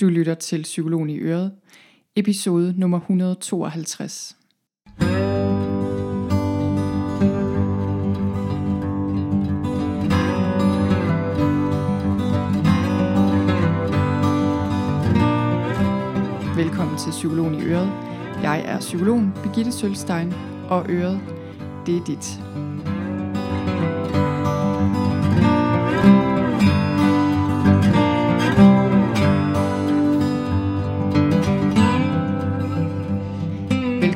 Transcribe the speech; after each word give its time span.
Du 0.00 0.08
lytter 0.08 0.34
til 0.34 0.62
Psykologen 0.62 1.10
i 1.10 1.18
Øret, 1.18 1.52
episode 2.16 2.74
nummer 2.76 2.98
152. 3.00 4.36
Velkommen 16.56 16.98
til 16.98 17.10
Psykologen 17.10 17.54
i 17.54 17.64
Øret. 17.64 17.92
Jeg 18.42 18.62
er 18.66 18.78
psykologen 18.78 19.32
Birgitte 19.42 19.72
Sølstein, 19.72 20.32
og 20.68 20.86
Øret, 20.88 21.20
det 21.86 21.96
er 21.96 22.04
dit. 22.04 22.40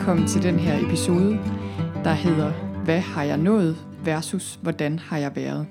Velkommen 0.04 0.28
til 0.28 0.42
den 0.42 0.58
her 0.58 0.86
episode, 0.86 1.34
der 2.04 2.12
hedder 2.12 2.52
Hvad 2.84 3.00
har 3.00 3.22
jeg 3.22 3.38
nået 3.38 3.76
versus 4.02 4.58
hvordan 4.62 4.98
har 4.98 5.18
jeg 5.18 5.36
været? 5.36 5.66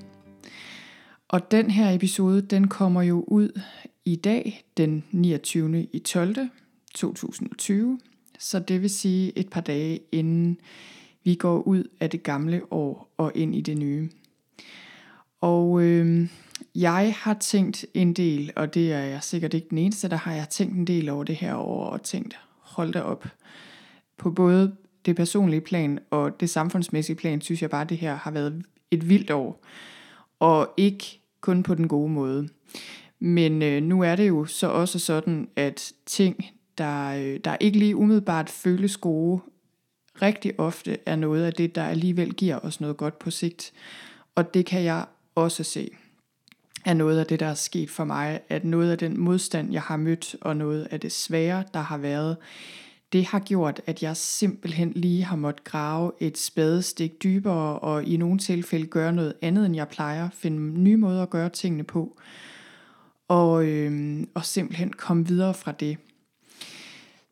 Og 1.28 1.50
den 1.50 1.70
her 1.70 1.90
episode, 1.90 2.42
den 2.42 2.68
kommer 2.68 3.02
jo 3.02 3.24
ud 3.28 3.60
i 4.04 4.16
dag, 4.16 4.64
den 4.76 5.04
29. 5.10 5.86
i 5.92 5.98
12. 5.98 6.36
2020. 6.94 7.98
Så 8.38 8.58
det 8.58 8.82
vil 8.82 8.90
sige 8.90 9.38
et 9.38 9.48
par 9.50 9.60
dage 9.60 10.00
inden 10.12 10.58
vi 11.24 11.34
går 11.34 11.62
ud 11.62 11.84
af 12.00 12.10
det 12.10 12.22
gamle 12.22 12.62
år 12.72 13.14
og 13.16 13.32
ind 13.34 13.54
i 13.54 13.60
det 13.60 13.78
nye. 13.78 14.10
Og 15.40 15.82
øh, 15.82 16.28
jeg 16.74 17.14
har 17.18 17.34
tænkt 17.34 17.86
en 17.94 18.12
del, 18.12 18.52
og 18.56 18.74
det 18.74 18.92
er 18.92 19.04
jeg 19.04 19.22
sikkert 19.22 19.54
ikke 19.54 19.66
den 19.70 19.78
eneste, 19.78 20.08
der 20.08 20.16
har 20.16 20.34
jeg 20.34 20.48
tænkt 20.48 20.74
en 20.74 20.86
del 20.86 21.08
over 21.08 21.24
det 21.24 21.36
her 21.36 21.54
år 21.54 21.84
og 21.84 22.02
tænkt, 22.02 22.38
hold 22.60 22.92
da 22.92 23.00
op 23.00 23.26
på 24.16 24.30
både 24.30 24.76
det 25.06 25.16
personlige 25.16 25.60
plan 25.60 25.98
og 26.10 26.40
det 26.40 26.50
samfundsmæssige 26.50 27.16
plan, 27.16 27.40
synes 27.40 27.62
jeg 27.62 27.70
bare, 27.70 27.82
at 27.82 27.88
det 27.88 27.98
her 27.98 28.14
har 28.14 28.30
været 28.30 28.62
et 28.90 29.08
vildt 29.08 29.30
år. 29.30 29.64
Og 30.40 30.74
ikke 30.76 31.20
kun 31.40 31.62
på 31.62 31.74
den 31.74 31.88
gode 31.88 32.10
måde. 32.10 32.48
Men 33.18 33.62
øh, 33.62 33.82
nu 33.82 34.02
er 34.02 34.16
det 34.16 34.28
jo 34.28 34.44
så 34.44 34.66
også 34.66 34.98
sådan, 34.98 35.48
at 35.56 35.92
ting, 36.06 36.44
der, 36.78 37.08
øh, 37.08 37.40
der 37.44 37.56
ikke 37.60 37.78
lige 37.78 37.96
umiddelbart 37.96 38.50
føles 38.50 38.96
gode, 38.96 39.40
rigtig 40.22 40.60
ofte 40.60 40.98
er 41.06 41.16
noget 41.16 41.44
af 41.44 41.52
det, 41.52 41.74
der 41.74 41.84
alligevel 41.84 42.34
giver 42.34 42.58
os 42.58 42.80
noget 42.80 42.96
godt 42.96 43.18
på 43.18 43.30
sigt. 43.30 43.72
Og 44.34 44.54
det 44.54 44.66
kan 44.66 44.84
jeg 44.84 45.04
også 45.34 45.64
se 45.64 45.90
er 46.84 46.94
noget 46.94 47.18
af 47.18 47.26
det, 47.26 47.40
der 47.40 47.46
er 47.46 47.54
sket 47.54 47.90
for 47.90 48.04
mig, 48.04 48.40
at 48.48 48.64
noget 48.64 48.90
af 48.90 48.98
den 48.98 49.20
modstand, 49.20 49.72
jeg 49.72 49.82
har 49.82 49.96
mødt, 49.96 50.36
og 50.40 50.56
noget 50.56 50.88
af 50.90 51.00
det 51.00 51.12
svære, 51.12 51.64
der 51.74 51.80
har 51.80 51.98
været, 51.98 52.36
det 53.14 53.24
har 53.24 53.38
gjort, 53.38 53.80
at 53.86 54.02
jeg 54.02 54.16
simpelthen 54.16 54.92
lige 54.96 55.24
har 55.24 55.36
måttet 55.36 55.64
grave 55.64 56.12
et 56.20 56.38
spadestik 56.38 57.22
dybere, 57.22 57.78
og 57.78 58.04
i 58.04 58.16
nogle 58.16 58.38
tilfælde 58.38 58.86
gøre 58.86 59.12
noget 59.12 59.34
andet, 59.42 59.66
end 59.66 59.74
jeg 59.74 59.88
plejer. 59.88 60.28
Finde 60.30 60.80
nye 60.80 60.96
måder 60.96 61.22
at 61.22 61.30
gøre 61.30 61.48
tingene 61.48 61.84
på. 61.84 62.18
Og, 63.28 63.66
øh, 63.66 64.22
og 64.34 64.44
simpelthen 64.44 64.92
komme 64.92 65.26
videre 65.26 65.54
fra 65.54 65.72
det. 65.72 65.98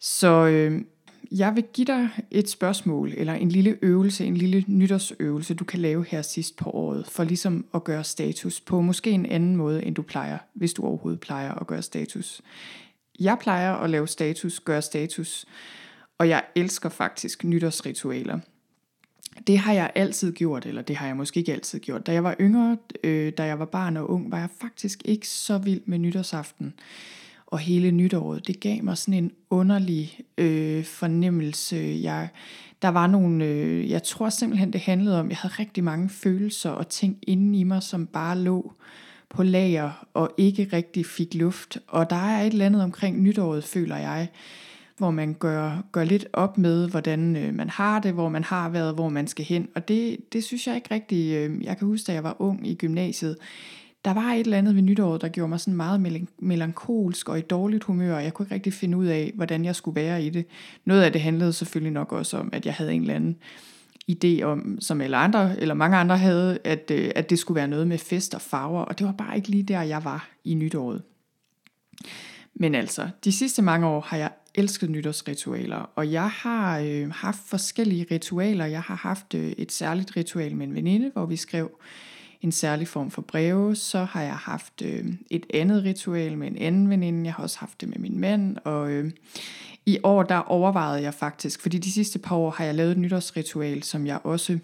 Så 0.00 0.46
øh, 0.46 0.82
jeg 1.30 1.54
vil 1.54 1.64
give 1.72 1.84
dig 1.84 2.08
et 2.30 2.48
spørgsmål, 2.48 3.12
eller 3.16 3.34
en 3.34 3.48
lille 3.48 3.78
øvelse, 3.82 4.26
en 4.26 4.36
lille 4.36 4.64
nytårsøvelse, 4.66 5.54
du 5.54 5.64
kan 5.64 5.80
lave 5.80 6.04
her 6.08 6.22
sidst 6.22 6.56
på 6.56 6.70
året, 6.70 7.06
for 7.06 7.24
ligesom 7.24 7.64
at 7.74 7.84
gøre 7.84 8.04
status 8.04 8.60
på 8.60 8.80
måske 8.80 9.10
en 9.10 9.26
anden 9.26 9.56
måde, 9.56 9.84
end 9.84 9.94
du 9.94 10.02
plejer, 10.02 10.38
hvis 10.54 10.72
du 10.72 10.82
overhovedet 10.82 11.20
plejer 11.20 11.54
at 11.54 11.66
gøre 11.66 11.82
status. 11.82 12.42
Jeg 13.20 13.38
plejer 13.40 13.74
at 13.74 13.90
lave 13.90 14.08
status, 14.08 14.60
gøre 14.60 14.82
status, 14.82 15.46
og 16.18 16.28
jeg 16.28 16.44
elsker 16.54 16.88
faktisk 16.88 17.44
nytårsritualer. 17.44 18.38
Det 19.46 19.58
har 19.58 19.72
jeg 19.72 19.90
altid 19.94 20.32
gjort, 20.32 20.66
eller 20.66 20.82
det 20.82 20.96
har 20.96 21.06
jeg 21.06 21.16
måske 21.16 21.40
ikke 21.40 21.52
altid 21.52 21.80
gjort. 21.80 22.06
Da 22.06 22.12
jeg 22.12 22.24
var 22.24 22.36
yngre, 22.40 22.76
øh, 23.04 23.32
da 23.32 23.44
jeg 23.44 23.58
var 23.58 23.64
barn 23.64 23.96
og 23.96 24.10
ung, 24.10 24.30
var 24.30 24.38
jeg 24.38 24.48
faktisk 24.60 25.02
ikke 25.04 25.28
så 25.28 25.58
vild 25.58 25.80
med 25.86 25.98
nytårsaften 25.98 26.74
og 27.46 27.58
hele 27.58 27.90
nytåret. 27.90 28.46
Det 28.46 28.60
gav 28.60 28.84
mig 28.84 28.98
sådan 28.98 29.24
en 29.24 29.32
underlig 29.50 30.20
øh, 30.38 30.84
fornemmelse. 30.84 31.98
Jeg, 32.02 32.28
der 32.82 32.88
var 32.88 33.06
nogle, 33.06 33.44
øh, 33.44 33.90
jeg 33.90 34.02
tror 34.02 34.28
simpelthen 34.28 34.72
det 34.72 34.80
handlede 34.80 35.20
om, 35.20 35.28
jeg 35.28 35.36
havde 35.36 35.54
rigtig 35.58 35.84
mange 35.84 36.08
følelser 36.08 36.70
og 36.70 36.88
ting 36.88 37.18
inde 37.22 37.58
i 37.58 37.62
mig, 37.62 37.82
som 37.82 38.06
bare 38.06 38.38
lå 38.38 38.72
på 39.34 39.42
lager 39.42 40.06
og 40.14 40.30
ikke 40.36 40.68
rigtig 40.72 41.06
fik 41.06 41.34
luft. 41.34 41.78
Og 41.88 42.10
der 42.10 42.16
er 42.16 42.42
et 42.42 42.52
eller 42.52 42.66
andet 42.66 42.82
omkring 42.82 43.22
nytåret, 43.22 43.64
føler 43.64 43.96
jeg, 43.96 44.28
hvor 44.96 45.10
man 45.10 45.34
gør, 45.34 45.84
gør 45.92 46.04
lidt 46.04 46.26
op 46.32 46.58
med, 46.58 46.88
hvordan 46.88 47.36
øh, 47.36 47.54
man 47.54 47.70
har 47.70 48.00
det, 48.00 48.12
hvor 48.12 48.28
man 48.28 48.44
har 48.44 48.68
været, 48.68 48.94
hvor 48.94 49.08
man 49.08 49.26
skal 49.26 49.44
hen. 49.44 49.68
Og 49.74 49.88
det, 49.88 50.16
det 50.32 50.44
synes 50.44 50.66
jeg 50.66 50.76
ikke 50.76 50.94
rigtig, 50.94 51.34
øh, 51.34 51.64
jeg 51.64 51.78
kan 51.78 51.86
huske, 51.86 52.06
da 52.06 52.12
jeg 52.12 52.24
var 52.24 52.36
ung 52.38 52.68
i 52.68 52.74
gymnasiet, 52.74 53.36
der 54.04 54.14
var 54.14 54.32
et 54.32 54.40
eller 54.40 54.58
andet 54.58 54.74
ved 54.74 54.82
nytåret, 54.82 55.20
der 55.20 55.28
gjorde 55.28 55.48
mig 55.48 55.60
sådan 55.60 55.76
meget 55.76 56.26
melankolsk 56.38 57.28
og 57.28 57.38
i 57.38 57.42
dårligt 57.42 57.84
humør, 57.84 58.16
og 58.16 58.24
jeg 58.24 58.34
kunne 58.34 58.46
ikke 58.46 58.54
rigtig 58.54 58.72
finde 58.72 58.98
ud 58.98 59.06
af, 59.06 59.32
hvordan 59.34 59.64
jeg 59.64 59.76
skulle 59.76 60.00
være 60.00 60.24
i 60.24 60.30
det. 60.30 60.46
Noget 60.84 61.02
af 61.02 61.12
det 61.12 61.20
handlede 61.20 61.52
selvfølgelig 61.52 61.92
nok 61.92 62.12
også 62.12 62.38
om, 62.38 62.50
at 62.52 62.66
jeg 62.66 62.74
havde 62.74 62.92
en 62.92 63.00
eller 63.00 63.14
anden 63.14 63.36
idé 64.14 64.42
om, 64.42 64.80
som 64.80 65.00
alle 65.00 65.16
andre, 65.16 65.60
eller 65.60 65.74
mange 65.74 65.96
andre 65.96 66.18
havde, 66.18 66.58
at, 66.64 66.90
øh, 66.90 67.10
at 67.14 67.30
det 67.30 67.38
skulle 67.38 67.56
være 67.56 67.68
noget 67.68 67.86
med 67.86 67.98
fest 67.98 68.34
og 68.34 68.40
farver, 68.40 68.82
og 68.82 68.98
det 68.98 69.06
var 69.06 69.12
bare 69.12 69.36
ikke 69.36 69.48
lige 69.48 69.62
der, 69.62 69.82
jeg 69.82 70.04
var 70.04 70.28
i 70.44 70.54
nytåret. 70.54 71.02
Men 72.54 72.74
altså, 72.74 73.08
de 73.24 73.32
sidste 73.32 73.62
mange 73.62 73.86
år 73.86 74.00
har 74.00 74.16
jeg 74.16 74.30
elsket 74.54 74.90
nytårsritualer, 74.90 75.76
og 75.76 76.12
jeg 76.12 76.30
har 76.30 76.78
øh, 76.78 77.10
haft 77.10 77.38
forskellige 77.46 78.06
ritualer. 78.10 78.64
Jeg 78.66 78.82
har 78.82 78.94
haft 78.94 79.34
øh, 79.34 79.52
et 79.58 79.72
særligt 79.72 80.16
ritual 80.16 80.56
med 80.56 80.66
en 80.66 80.74
veninde, 80.74 81.10
hvor 81.12 81.26
vi 81.26 81.36
skrev 81.36 81.70
en 82.42 82.52
særlig 82.52 82.88
form 82.88 83.10
for 83.10 83.22
breve. 83.22 83.76
Så 83.76 84.04
har 84.04 84.22
jeg 84.22 84.36
haft 84.36 84.82
øh, 84.82 85.04
et 85.30 85.46
andet 85.54 85.84
ritual 85.84 86.38
med 86.38 86.48
en 86.48 86.58
anden 86.58 86.90
veninde. 86.90 87.24
Jeg 87.24 87.34
har 87.34 87.42
også 87.42 87.58
haft 87.58 87.80
det 87.80 87.88
med 87.88 87.98
min 87.98 88.18
mand, 88.18 88.56
og 88.64 88.90
øh, 88.90 89.10
i 89.86 89.98
år 90.02 90.22
der 90.22 90.36
overvejede 90.36 91.02
jeg 91.02 91.14
faktisk, 91.14 91.62
fordi 91.62 91.78
de 91.78 91.92
sidste 91.92 92.18
par 92.18 92.36
år 92.36 92.50
har 92.50 92.64
jeg 92.64 92.74
lavet 92.74 92.92
et 92.92 92.98
nytårsritual, 92.98 93.82
som 93.82 94.06
jeg 94.06 94.20
også 94.24 94.58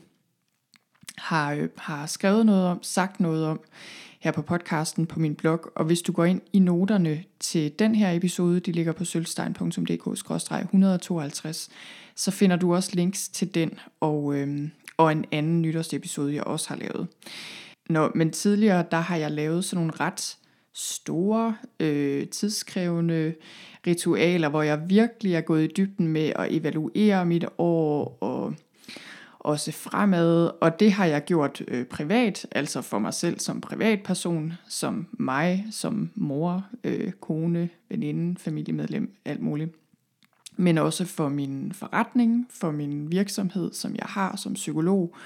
har, 1.19 1.53
øh, 1.53 1.69
har 1.77 2.07
skrevet 2.07 2.47
noget 2.47 2.67
om, 2.67 2.83
sagt 2.83 3.21
noget 3.21 3.47
om 3.47 3.61
her 4.21 4.33
på 4.33 4.43
podcasten 4.43 5.07
på 5.07 5.21
min 5.21 5.35
blog. 5.35 5.73
Og 5.77 5.85
hvis 5.85 6.03
du 6.03 6.13
går 6.13 6.25
ind 6.25 6.41
i 6.53 6.59
noterne 6.59 7.25
til 7.41 7.73
den 7.79 7.95
her 7.95 8.13
episode, 8.13 8.61
de 8.61 8.73
ligger 8.73 8.93
på 8.93 9.05
sølvstein.dk-152, 9.05 11.71
så 12.15 12.31
finder 12.31 12.57
du 12.57 12.75
også 12.75 12.91
links 12.95 13.29
til 13.29 13.55
den 13.55 13.79
og, 14.01 14.35
øh, 14.35 14.69
og 14.97 15.13
en 15.13 15.25
anden 15.33 15.63
nytårsepisode, 15.63 16.35
jeg 16.35 16.45
også 16.45 16.69
har 16.69 16.77
lavet. 16.77 17.07
Nå, 17.89 18.11
men 18.15 18.31
tidligere, 18.31 18.85
der 18.91 18.97
har 18.97 19.17
jeg 19.17 19.31
lavet 19.31 19.65
sådan 19.65 19.85
nogle 19.85 20.01
ret 20.01 20.37
store, 20.73 21.57
øh, 21.81 22.29
tidskrævende 22.29 23.35
ritualer, 23.87 24.49
hvor 24.49 24.63
jeg 24.63 24.91
virkelig 24.91 25.35
er 25.35 25.41
gået 25.41 25.65
i 25.65 25.73
dybden 25.77 26.09
med 26.09 26.33
at 26.37 26.55
evaluere 26.55 27.27
mit 27.27 27.45
år 27.59 28.19
og 28.21 28.55
også 29.39 29.73
fremad, 29.73 30.51
og 30.61 30.81
det 30.81 30.93
har 30.93 31.07
jeg 31.07 31.25
gjort 31.25 31.63
øh, 31.69 31.87
privat, 31.87 32.47
altså 32.51 32.83
for 32.83 32.99
mig 32.99 33.15
selv 33.15 33.41
som 33.41 33.61
privatperson, 33.61 34.53
som 34.69 35.07
mig, 35.13 35.67
som 35.71 36.11
mor, 36.15 36.67
øh, 36.85 37.13
kone, 37.13 37.69
veninde, 37.89 38.41
familiemedlem, 38.41 39.13
alt 39.25 39.41
muligt. 39.41 39.75
Men 40.57 40.79
også 40.79 41.05
for 41.05 41.29
min 41.29 41.73
forretning, 41.73 42.47
for 42.51 42.71
min 42.71 43.11
virksomhed, 43.11 43.73
som 43.73 43.95
jeg 43.95 44.07
har 44.07 44.37
som 44.37 44.55
psykolog. 44.55 45.17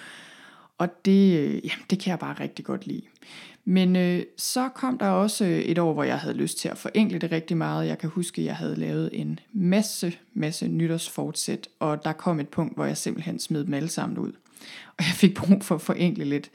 Og 0.83 1.05
det, 1.05 1.39
øh, 1.39 1.55
jamen, 1.55 1.85
det 1.91 1.99
kan 1.99 2.11
jeg 2.11 2.19
bare 2.19 2.35
rigtig 2.41 2.65
godt 2.65 2.87
lide. 2.87 3.03
Men 3.65 3.97
øh, 3.97 4.23
så 4.37 4.69
kom 4.69 4.99
der 4.99 5.09
også 5.09 5.45
øh, 5.45 5.59
et 5.59 5.79
år, 5.79 5.93
hvor 5.93 6.05
jeg 6.05 6.19
havde 6.19 6.35
lyst 6.35 6.59
til 6.59 6.69
at 6.69 6.79
forenkle 6.79 7.19
det 7.19 7.33
rigtig 7.33 7.57
meget. 7.57 7.87
Jeg 7.87 7.99
kan 7.99 8.11
huske, 8.11 8.41
at 8.41 8.47
jeg 8.47 8.57
havde 8.57 8.77
lavet 8.77 9.11
en 9.13 9.41
masse, 9.53 10.17
masse 10.35 10.69
nytårsfortsæt, 10.69 11.69
og 11.79 12.05
der 12.05 12.13
kom 12.13 12.41
et 12.41 12.49
punkt, 12.49 12.75
hvor 12.75 12.85
jeg 12.85 12.97
simpelthen 12.97 13.39
smed 13.39 13.65
dem 13.65 13.75
alle 13.75 13.89
sammen 13.89 14.19
ud. 14.19 14.33
Og 14.99 15.05
jeg 15.05 15.15
fik 15.15 15.35
brug 15.37 15.65
for 15.65 15.75
at 15.75 15.81
forenkle 15.81 16.25
lidt. 16.25 16.51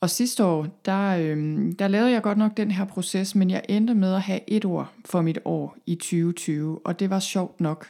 Og 0.00 0.10
sidste 0.10 0.44
år, 0.44 0.80
der, 0.84 1.16
øh, 1.16 1.72
der 1.78 1.88
lavede 1.88 2.10
jeg 2.10 2.22
godt 2.22 2.38
nok 2.38 2.56
den 2.56 2.70
her 2.70 2.84
proces, 2.84 3.34
men 3.34 3.50
jeg 3.50 3.62
endte 3.68 3.94
med 3.94 4.14
at 4.14 4.22
have 4.22 4.40
et 4.46 4.64
ord 4.64 4.92
for 5.04 5.20
mit 5.20 5.38
år 5.44 5.76
i 5.86 5.94
2020, 5.94 6.86
og 6.86 7.00
det 7.00 7.10
var 7.10 7.20
sjovt 7.20 7.60
nok 7.60 7.86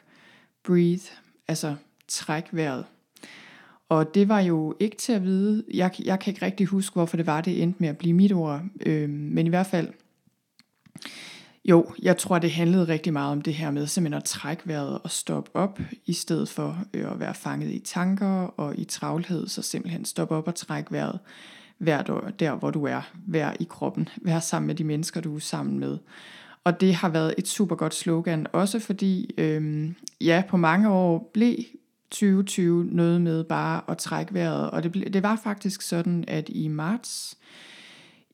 breathe, 0.64 1.04
altså 1.48 1.74
træk 2.08 2.44
vejret. 2.52 2.84
Og 3.90 4.14
det 4.14 4.28
var 4.28 4.40
jo 4.40 4.74
ikke 4.80 4.96
til 4.96 5.12
at 5.12 5.22
vide. 5.22 5.64
Jeg, 5.74 5.90
jeg 6.04 6.20
kan 6.20 6.30
ikke 6.30 6.46
rigtig 6.46 6.66
huske, 6.66 6.94
hvorfor 6.94 7.16
det 7.16 7.26
var, 7.26 7.40
det 7.40 7.62
endte 7.62 7.80
med 7.80 7.88
at 7.88 7.98
blive 7.98 8.14
mit 8.14 8.32
ord. 8.32 8.62
Øh, 8.86 9.10
men 9.10 9.46
i 9.46 9.48
hvert 9.48 9.66
fald, 9.66 9.88
jo, 11.64 11.86
jeg 12.02 12.16
tror, 12.16 12.38
det 12.38 12.50
handlede 12.50 12.88
rigtig 12.88 13.12
meget 13.12 13.32
om 13.32 13.42
det 13.42 13.54
her 13.54 13.70
med 13.70 13.86
simpelthen 13.86 14.16
at 14.16 14.24
trække 14.24 14.62
vejret 14.66 14.98
og 14.98 15.10
stoppe 15.10 15.50
op, 15.54 15.80
i 16.06 16.12
stedet 16.12 16.48
for 16.48 16.78
øh, 16.94 17.12
at 17.12 17.20
være 17.20 17.34
fanget 17.34 17.70
i 17.70 17.78
tanker 17.78 18.42
og 18.60 18.78
i 18.78 18.84
travlhed, 18.84 19.48
så 19.48 19.62
simpelthen 19.62 20.04
stoppe 20.04 20.34
op 20.34 20.48
og 20.48 20.54
trække 20.54 20.92
vejret 20.92 21.18
hver 21.78 22.02
der, 22.38 22.54
hvor 22.54 22.70
du 22.70 22.84
er, 22.84 23.10
vær 23.26 23.52
i 23.60 23.66
kroppen, 23.70 24.08
vær 24.16 24.40
sammen 24.40 24.66
med 24.66 24.74
de 24.74 24.84
mennesker, 24.84 25.20
du 25.20 25.36
er 25.36 25.40
sammen 25.40 25.78
med. 25.78 25.98
Og 26.64 26.80
det 26.80 26.94
har 26.94 27.08
været 27.08 27.34
et 27.38 27.48
super 27.48 27.76
godt 27.76 27.94
slogan, 27.94 28.46
også 28.52 28.78
fordi, 28.78 29.34
øhm, 29.38 29.94
ja, 30.20 30.42
på 30.48 30.56
mange 30.56 30.90
år 30.90 31.30
blev 31.34 31.56
2020 32.10 32.84
noget 32.84 33.20
med 33.20 33.44
bare 33.44 33.82
at 33.88 33.98
trække 33.98 34.34
vejret. 34.34 34.70
Og 34.70 34.82
det, 34.82 35.12
det 35.12 35.22
var 35.22 35.40
faktisk 35.44 35.82
sådan, 35.82 36.24
at 36.28 36.48
i 36.48 36.68
marts 36.68 37.38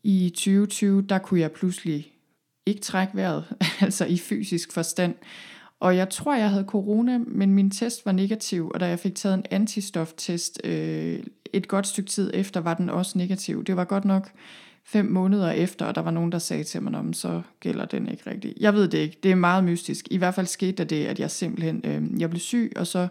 i 0.03 0.31
2020, 0.31 1.03
der 1.03 1.19
kunne 1.19 1.41
jeg 1.41 1.53
pludselig 1.53 2.13
ikke 2.67 2.81
trække 2.81 3.17
vejret, 3.17 3.45
altså 3.81 4.05
i 4.05 4.19
fysisk 4.19 4.73
forstand. 4.73 5.15
Og 5.81 5.97
jeg 5.97 6.11
tror, 6.11 6.37
jeg 6.37 6.51
havde 6.51 6.65
corona, 6.69 7.19
men 7.19 7.55
min 7.55 7.71
test 7.71 8.07
var 8.07 8.13
negativ, 8.13 8.71
og 8.75 8.81
da 8.81 8.89
jeg 8.89 8.99
fik 8.99 9.15
taget 9.15 9.35
en 9.35 9.45
antistoftest 9.51 10.61
øh, 10.65 11.19
et 11.53 11.69
godt 11.69 11.87
stykke 11.87 12.11
tid 12.11 12.31
efter, 12.35 12.61
var 12.61 12.75
den 12.75 12.91
også 12.91 13.19
negativ. 13.19 13.65
Det 13.65 13.77
var 13.77 13.85
godt 13.85 14.05
nok 14.05 14.31
fem 14.85 15.05
måneder 15.05 15.51
efter, 15.51 15.87
og 15.87 15.95
der 15.95 16.01
var 16.01 16.11
nogen, 16.11 16.33
der 16.33 16.39
sagde 16.39 16.65
til 16.65 16.83
mig, 16.83 16.95
om 16.95 17.13
så 17.13 17.43
gælder 17.61 17.85
den 17.85 18.09
ikke 18.09 18.31
rigtigt. 18.31 18.55
Jeg 18.61 18.75
ved 18.75 18.89
det 18.89 18.99
ikke, 18.99 19.19
det 19.23 19.31
er 19.31 19.35
meget 19.35 19.65
mystisk. 19.65 20.09
I 20.11 20.17
hvert 20.17 20.35
fald 20.35 20.47
skete 20.47 20.73
der 20.73 20.85
det, 20.85 21.07
at 21.07 21.21
jeg 21.21 21.31
simpelthen, 21.31 21.83
øh, 21.85 22.21
jeg 22.21 22.31
blev 22.31 22.41
syg, 22.41 22.73
og 22.77 22.87
så 22.87 23.09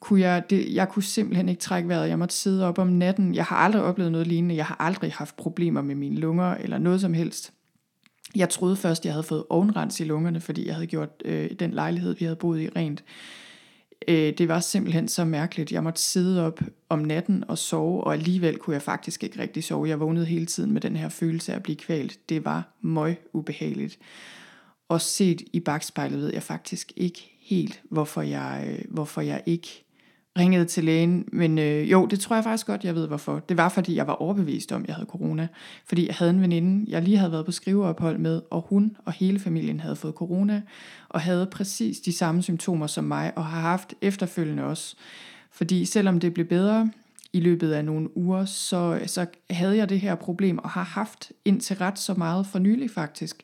kunne 0.00 0.20
jeg, 0.20 0.50
det, 0.50 0.74
jeg 0.74 0.88
kunne 0.88 1.02
simpelthen 1.02 1.48
ikke 1.48 1.60
trække 1.60 1.88
vejret. 1.88 2.08
Jeg 2.08 2.18
måtte 2.18 2.34
sidde 2.34 2.66
op 2.66 2.78
om 2.78 2.86
natten. 2.86 3.34
Jeg 3.34 3.44
har 3.44 3.56
aldrig 3.56 3.82
oplevet 3.82 4.12
noget 4.12 4.26
lignende. 4.26 4.56
Jeg 4.56 4.66
har 4.66 4.76
aldrig 4.78 5.12
haft 5.12 5.36
problemer 5.36 5.82
med 5.82 5.94
mine 5.94 6.16
lunger 6.16 6.54
eller 6.54 6.78
noget 6.78 7.00
som 7.00 7.14
helst. 7.14 7.52
Jeg 8.36 8.48
troede 8.48 8.76
først, 8.76 9.04
jeg 9.04 9.12
havde 9.12 9.22
fået 9.22 9.44
ovenrens 9.50 10.00
i 10.00 10.04
lungerne, 10.04 10.40
fordi 10.40 10.66
jeg 10.66 10.74
havde 10.74 10.86
gjort 10.86 11.22
øh, 11.24 11.50
den 11.50 11.70
lejlighed, 11.70 12.14
vi 12.14 12.24
havde 12.24 12.36
boet 12.36 12.60
i, 12.60 12.68
rent. 12.68 13.04
Øh, 14.08 14.32
det 14.38 14.48
var 14.48 14.60
simpelthen 14.60 15.08
så 15.08 15.24
mærkeligt. 15.24 15.72
Jeg 15.72 15.82
måtte 15.82 16.00
sidde 16.00 16.46
op 16.46 16.60
om 16.88 16.98
natten 16.98 17.44
og 17.48 17.58
sove, 17.58 18.04
og 18.04 18.12
alligevel 18.12 18.58
kunne 18.58 18.74
jeg 18.74 18.82
faktisk 18.82 19.24
ikke 19.24 19.42
rigtig 19.42 19.64
sove. 19.64 19.88
Jeg 19.88 20.00
vågnede 20.00 20.26
hele 20.26 20.46
tiden 20.46 20.72
med 20.72 20.80
den 20.80 20.96
her 20.96 21.08
følelse 21.08 21.52
af 21.52 21.56
at 21.56 21.62
blive 21.62 21.76
kvalt. 21.76 22.28
Det 22.28 22.44
var 22.44 22.76
møg 22.80 23.16
ubehageligt. 23.32 23.98
Og 24.88 25.00
set 25.00 25.42
i 25.52 25.60
bagspejlet 25.60 26.18
ved 26.18 26.32
jeg 26.32 26.42
faktisk 26.42 26.92
ikke 26.96 27.30
helt, 27.40 27.82
hvorfor 27.90 28.22
jeg, 28.22 28.66
øh, 28.68 28.84
hvorfor 28.88 29.20
jeg 29.20 29.42
ikke 29.46 29.84
ringede 30.38 30.64
til 30.64 30.84
lægen, 30.84 31.24
men 31.32 31.58
øh, 31.58 31.90
jo, 31.90 32.06
det 32.06 32.20
tror 32.20 32.36
jeg 32.36 32.44
faktisk 32.44 32.66
godt, 32.66 32.84
jeg 32.84 32.94
ved 32.94 33.06
hvorfor. 33.06 33.38
Det 33.38 33.56
var, 33.56 33.68
fordi 33.68 33.96
jeg 33.96 34.06
var 34.06 34.12
overbevist 34.12 34.72
om, 34.72 34.82
at 34.82 34.88
jeg 34.88 34.94
havde 34.94 35.08
corona. 35.08 35.48
Fordi 35.86 36.06
jeg 36.06 36.14
havde 36.14 36.30
en 36.30 36.40
veninde, 36.40 36.90
jeg 36.90 37.02
lige 37.02 37.16
havde 37.16 37.32
været 37.32 37.46
på 37.46 37.52
skriveophold 37.52 38.18
med, 38.18 38.42
og 38.50 38.66
hun 38.68 38.96
og 39.04 39.12
hele 39.12 39.38
familien 39.38 39.80
havde 39.80 39.96
fået 39.96 40.14
corona, 40.14 40.62
og 41.08 41.20
havde 41.20 41.46
præcis 41.46 42.00
de 42.00 42.12
samme 42.12 42.42
symptomer 42.42 42.86
som 42.86 43.04
mig, 43.04 43.32
og 43.36 43.46
har 43.46 43.60
haft 43.60 43.94
efterfølgende 44.00 44.64
også. 44.64 44.96
Fordi 45.50 45.84
selvom 45.84 46.20
det 46.20 46.34
blev 46.34 46.46
bedre 46.46 46.90
i 47.32 47.40
løbet 47.40 47.72
af 47.72 47.84
nogle 47.84 48.16
uger, 48.16 48.44
så, 48.44 49.00
så 49.06 49.26
havde 49.50 49.76
jeg 49.76 49.88
det 49.88 50.00
her 50.00 50.14
problem, 50.14 50.58
og 50.58 50.70
har 50.70 50.82
haft 50.82 51.32
indtil 51.44 51.76
ret 51.76 51.98
så 51.98 52.14
meget 52.14 52.46
for 52.46 52.58
nylig 52.58 52.90
faktisk 52.90 53.42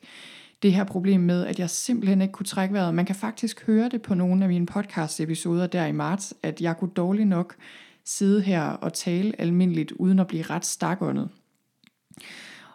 det 0.61 0.73
her 0.73 0.83
problem 0.83 1.21
med, 1.21 1.45
at 1.45 1.59
jeg 1.59 1.69
simpelthen 1.69 2.21
ikke 2.21 2.31
kunne 2.31 2.45
trække 2.45 2.73
vejret. 2.73 2.95
Man 2.95 3.05
kan 3.05 3.15
faktisk 3.15 3.65
høre 3.65 3.89
det 3.89 4.01
på 4.01 4.13
nogle 4.13 4.43
af 4.43 4.49
mine 4.49 4.65
podcast-episoder 4.65 5.67
der 5.67 5.85
i 5.85 5.91
marts, 5.91 6.33
at 6.43 6.61
jeg 6.61 6.77
kunne 6.77 6.91
dårligt 6.95 7.27
nok 7.27 7.55
sidde 8.05 8.41
her 8.41 8.63
og 8.63 8.93
tale 8.93 9.41
almindeligt, 9.41 9.91
uden 9.91 10.19
at 10.19 10.27
blive 10.27 10.43
ret 10.43 10.65
stakåndet. 10.65 11.29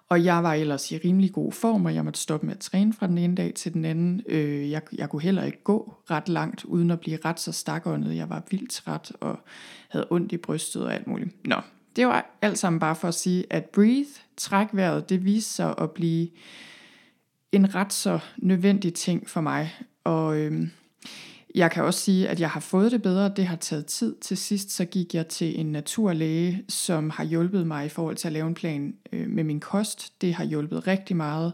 Og 0.09 0.25
jeg 0.25 0.43
var 0.43 0.55
ellers 0.55 0.93
i 0.93 0.99
rimelig 0.99 1.33
god 1.33 1.53
form, 1.53 1.85
og 1.85 1.95
jeg 1.95 2.05
måtte 2.05 2.21
stoppe 2.21 2.47
med 2.47 2.55
at 2.55 2.61
træne 2.61 2.93
fra 2.93 3.07
den 3.07 3.19
ene 3.19 3.35
dag 3.35 3.55
til 3.55 3.75
den 3.75 3.85
anden. 3.85 4.23
Øh, 4.29 4.71
jeg, 4.71 4.83
jeg 4.93 5.09
kunne 5.09 5.23
heller 5.23 5.43
ikke 5.43 5.63
gå 5.65 5.95
ret 6.11 6.29
langt, 6.29 6.65
uden 6.65 6.91
at 6.91 7.01
blive 7.01 7.19
ret 7.25 7.41
så 7.41 7.53
stakåndet. 7.53 8.17
Jeg 8.17 8.31
var 8.31 8.43
vildt 8.51 8.71
træt 8.71 9.13
og 9.21 9.39
havde 9.89 10.07
ondt 10.11 10.33
i 10.33 10.37
brystet 10.37 10.83
og 10.83 10.95
alt 10.95 11.07
muligt. 11.07 11.47
Nå, 11.47 11.57
det 11.97 12.07
var 12.07 12.39
alt 12.43 12.59
sammen 12.59 12.81
bare 12.81 12.97
for 12.97 13.09
at 13.09 13.15
sige, 13.15 13.45
at 13.51 13.65
breathe, 13.65 14.11
træk 14.37 14.67
vejret, 14.73 15.09
det 15.09 15.25
viste 15.25 15.55
sig 15.55 15.75
at 15.79 15.91
blive 15.91 16.29
en 17.53 17.75
ret 17.75 17.93
så 17.93 18.19
nødvendig 18.37 18.95
ting 18.95 19.29
for 19.29 19.41
mig. 19.41 19.75
Og 20.05 20.39
øhm, 20.39 20.71
jeg 21.55 21.71
kan 21.71 21.85
også 21.85 22.01
sige, 22.01 22.29
at 22.29 22.41
jeg 22.41 22.51
har 22.51 22.61
fået 22.61 22.93
det 22.93 23.03
bedre. 23.03 23.33
Det 23.37 23.47
har 23.47 23.57
taget 23.57 23.87
tid. 23.87 24.15
Til 24.21 24.37
sidst 24.37 24.71
så 24.71 24.85
gik 24.85 25.15
jeg 25.15 25.29
til 25.29 25.61
en 25.61 25.67
naturlæge, 25.67 26.65
som 26.69 27.11
har 27.11 27.25
hjulpet 27.25 27.67
mig 27.67 27.87
i 27.87 27.89
forhold 27.89 28.17
til 28.17 28.29
at 28.29 28.33
lave 28.33 28.47
en 28.47 28.55
plan 28.55 28.95
øh, 29.13 29.29
med 29.29 29.45
min 29.45 29.61
kost. 29.61 30.21
Det 30.21 30.35
har 30.35 30.45
hjulpet 30.45 30.87
rigtig 30.87 31.17
meget. 31.17 31.53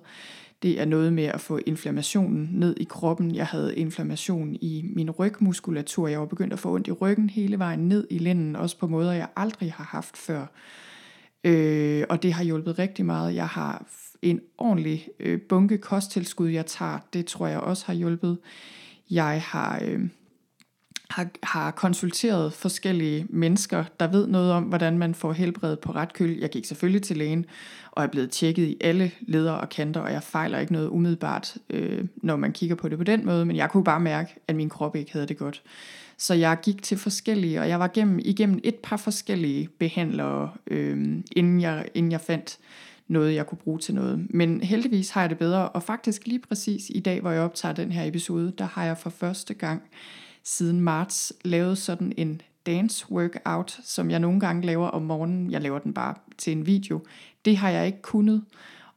Det 0.63 0.81
er 0.81 0.85
noget 0.85 1.13
med 1.13 1.25
at 1.25 1.41
få 1.41 1.61
inflammationen 1.67 2.49
ned 2.53 2.77
i 2.77 2.85
kroppen. 2.85 3.35
Jeg 3.35 3.47
havde 3.47 3.77
inflammation 3.77 4.55
i 4.55 4.85
min 4.95 5.11
rygmuskulatur. 5.11 6.09
Jeg 6.09 6.21
var 6.21 6.27
begyndt 6.27 6.53
at 6.53 6.59
få 6.59 6.75
ondt 6.75 6.89
i 6.89 6.93
ryggen 6.93 7.31
hele 7.31 7.59
vejen 7.59 7.89
ned 7.89 8.07
i 8.11 8.19
lænden, 8.19 8.57
også 8.57 8.79
på 8.79 8.87
måder, 8.87 9.13
jeg 9.13 9.29
aldrig 9.37 9.73
har 9.73 9.85
haft 9.85 10.17
før. 10.17 10.47
Øh, 11.45 12.05
og 12.09 12.23
det 12.23 12.33
har 12.33 12.45
hjulpet 12.45 12.79
rigtig 12.79 13.07
meget. 13.07 13.35
Jeg 13.35 13.47
har 13.47 13.87
en 14.23 14.41
ordentlig 14.59 15.09
øh, 15.21 15.41
bunke 15.41 15.79
kosttilskud, 15.79 16.49
jeg 16.49 16.67
tager. 16.67 16.99
Det 17.13 17.27
tror 17.27 17.47
jeg 17.47 17.61
også 17.61 17.87
har 17.87 17.95
hjulpet. 17.95 18.39
Jeg 19.11 19.43
har, 19.43 19.81
øh, 19.85 20.01
har, 21.11 21.29
har 21.43 21.71
konsulteret 21.71 22.53
forskellige 22.53 23.27
mennesker, 23.31 23.85
der 24.01 24.07
ved 24.07 24.27
noget 24.27 24.53
om, 24.53 24.63
hvordan 24.63 24.99
man 24.99 25.15
får 25.15 25.33
helbredet 25.33 25.79
på 25.79 25.93
ret 25.93 26.13
køl. 26.13 26.39
Jeg 26.39 26.51
gik 26.51 26.65
selvfølgelig 26.65 27.03
til 27.03 27.17
lægen, 27.17 27.47
og 27.91 28.03
er 28.03 28.09
blevet 28.09 28.31
tjekket 28.31 28.67
i 28.67 28.77
alle 28.81 29.11
leder 29.21 29.53
og 29.53 29.69
kanter, 29.69 30.01
og 30.01 30.13
jeg 30.13 30.23
fejler 30.23 30.59
ikke 30.59 30.73
noget 30.73 30.89
umiddelbart, 30.89 31.57
øh, 31.71 32.05
når 32.17 32.37
man 32.37 32.53
kigger 32.53 32.77
på 32.77 32.89
det 32.89 32.99
på 32.99 33.05
den 33.05 33.27
måde, 33.27 33.45
men 33.45 33.57
jeg 33.57 33.71
kunne 33.71 33.85
bare 33.85 34.01
mærke, 34.01 34.35
at 34.49 34.57
min 34.57 34.69
krop 34.69 34.97
ikke 34.97 35.13
havde 35.13 35.27
det 35.27 35.39
godt. 35.39 35.63
Så 36.21 36.35
jeg 36.35 36.59
gik 36.63 36.83
til 36.83 36.99
forskellige, 36.99 37.61
og 37.61 37.69
jeg 37.69 37.81
var 37.81 37.89
gennem, 37.95 38.19
igennem 38.25 38.61
et 38.65 38.75
par 38.75 38.97
forskellige 38.97 39.69
behandlere, 39.79 40.51
øh, 40.67 41.23
inden, 41.37 41.61
jeg, 41.61 41.89
inden 41.95 42.13
jeg 42.13 42.21
fandt 42.21 42.59
noget, 43.09 43.35
jeg 43.35 43.47
kunne 43.47 43.59
bruge 43.59 43.79
til 43.79 43.95
noget. 43.95 44.27
Men 44.31 44.61
heldigvis 44.61 45.11
har 45.11 45.21
jeg 45.21 45.31
det 45.31 45.39
bedre, 45.39 45.69
og 45.69 45.83
faktisk 45.83 46.27
lige 46.27 46.39
præcis 46.39 46.91
i 46.95 47.01
dag, 47.01 47.21
hvor 47.21 47.31
jeg 47.31 47.43
optager 47.43 47.75
den 47.75 47.93
her 47.93 48.05
episode, 48.05 48.53
der 48.59 48.65
har 48.65 48.85
jeg 48.85 48.99
for 48.99 49.11
første 49.11 49.55
gang 49.55 49.83
siden 50.43 50.81
marts 50.81 51.33
lavet 51.45 51.79
sådan 51.79 52.13
en 52.17 52.41
dance 52.67 53.13
workout, 53.13 53.81
som 53.85 54.11
jeg 54.11 54.19
nogle 54.19 54.41
gange 54.41 54.67
laver 54.67 54.87
om 54.87 55.03
morgenen. 55.03 55.51
Jeg 55.51 55.61
laver 55.61 55.79
den 55.79 55.95
bare 55.95 56.15
til 56.39 56.53
en 56.53 56.67
video. 56.67 57.01
Det 57.45 57.57
har 57.57 57.71
jeg 57.71 57.87
ikke 57.87 58.03
kunnet, 58.03 58.43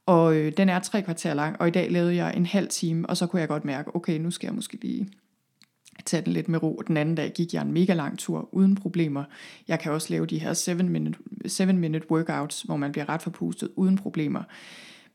og 0.06 0.36
øh, 0.36 0.54
den 0.58 0.70
er 0.70 0.80
tre 0.80 1.02
kvarter 1.02 1.34
lang, 1.34 1.62
og 1.62 1.68
i 1.68 1.72
dag 1.72 1.92
lavede 1.92 2.16
jeg 2.16 2.34
en 2.38 2.46
halv 2.46 2.68
time, 2.68 3.10
og 3.10 3.18
så 3.18 3.28
kunne 3.28 3.40
jeg 3.40 3.48
godt 3.48 3.66
mærke, 3.66 3.96
okay, 3.96 4.20
nu 4.20 4.32
skal 4.32 4.48
jeg 4.48 4.56
måske 4.56 4.78
lige 4.82 5.10
tage 6.06 6.26
den 6.26 6.34
lidt 6.34 6.50
med 6.50 6.64
ro. 6.64 6.84
Den 6.88 6.98
anden 6.98 7.16
dag 7.16 7.32
gik 7.36 7.54
jeg 7.54 7.62
en 7.62 7.72
mega 7.72 7.94
lang 7.94 8.20
tur 8.20 8.50
uden 8.52 8.76
problemer. 8.76 9.24
Jeg 9.68 9.80
kan 9.80 9.92
også 9.92 10.08
lave 10.10 10.26
de 10.26 10.40
her 10.40 10.54
7 10.54 10.76
minute, 10.76 11.20
7 11.46 11.66
minute 11.66 12.12
workouts, 12.12 12.62
hvor 12.62 12.78
man 12.78 12.92
bliver 12.92 13.10
ret 13.10 13.22
forpustet 13.22 13.70
uden 13.76 13.98
problemer. 13.98 14.44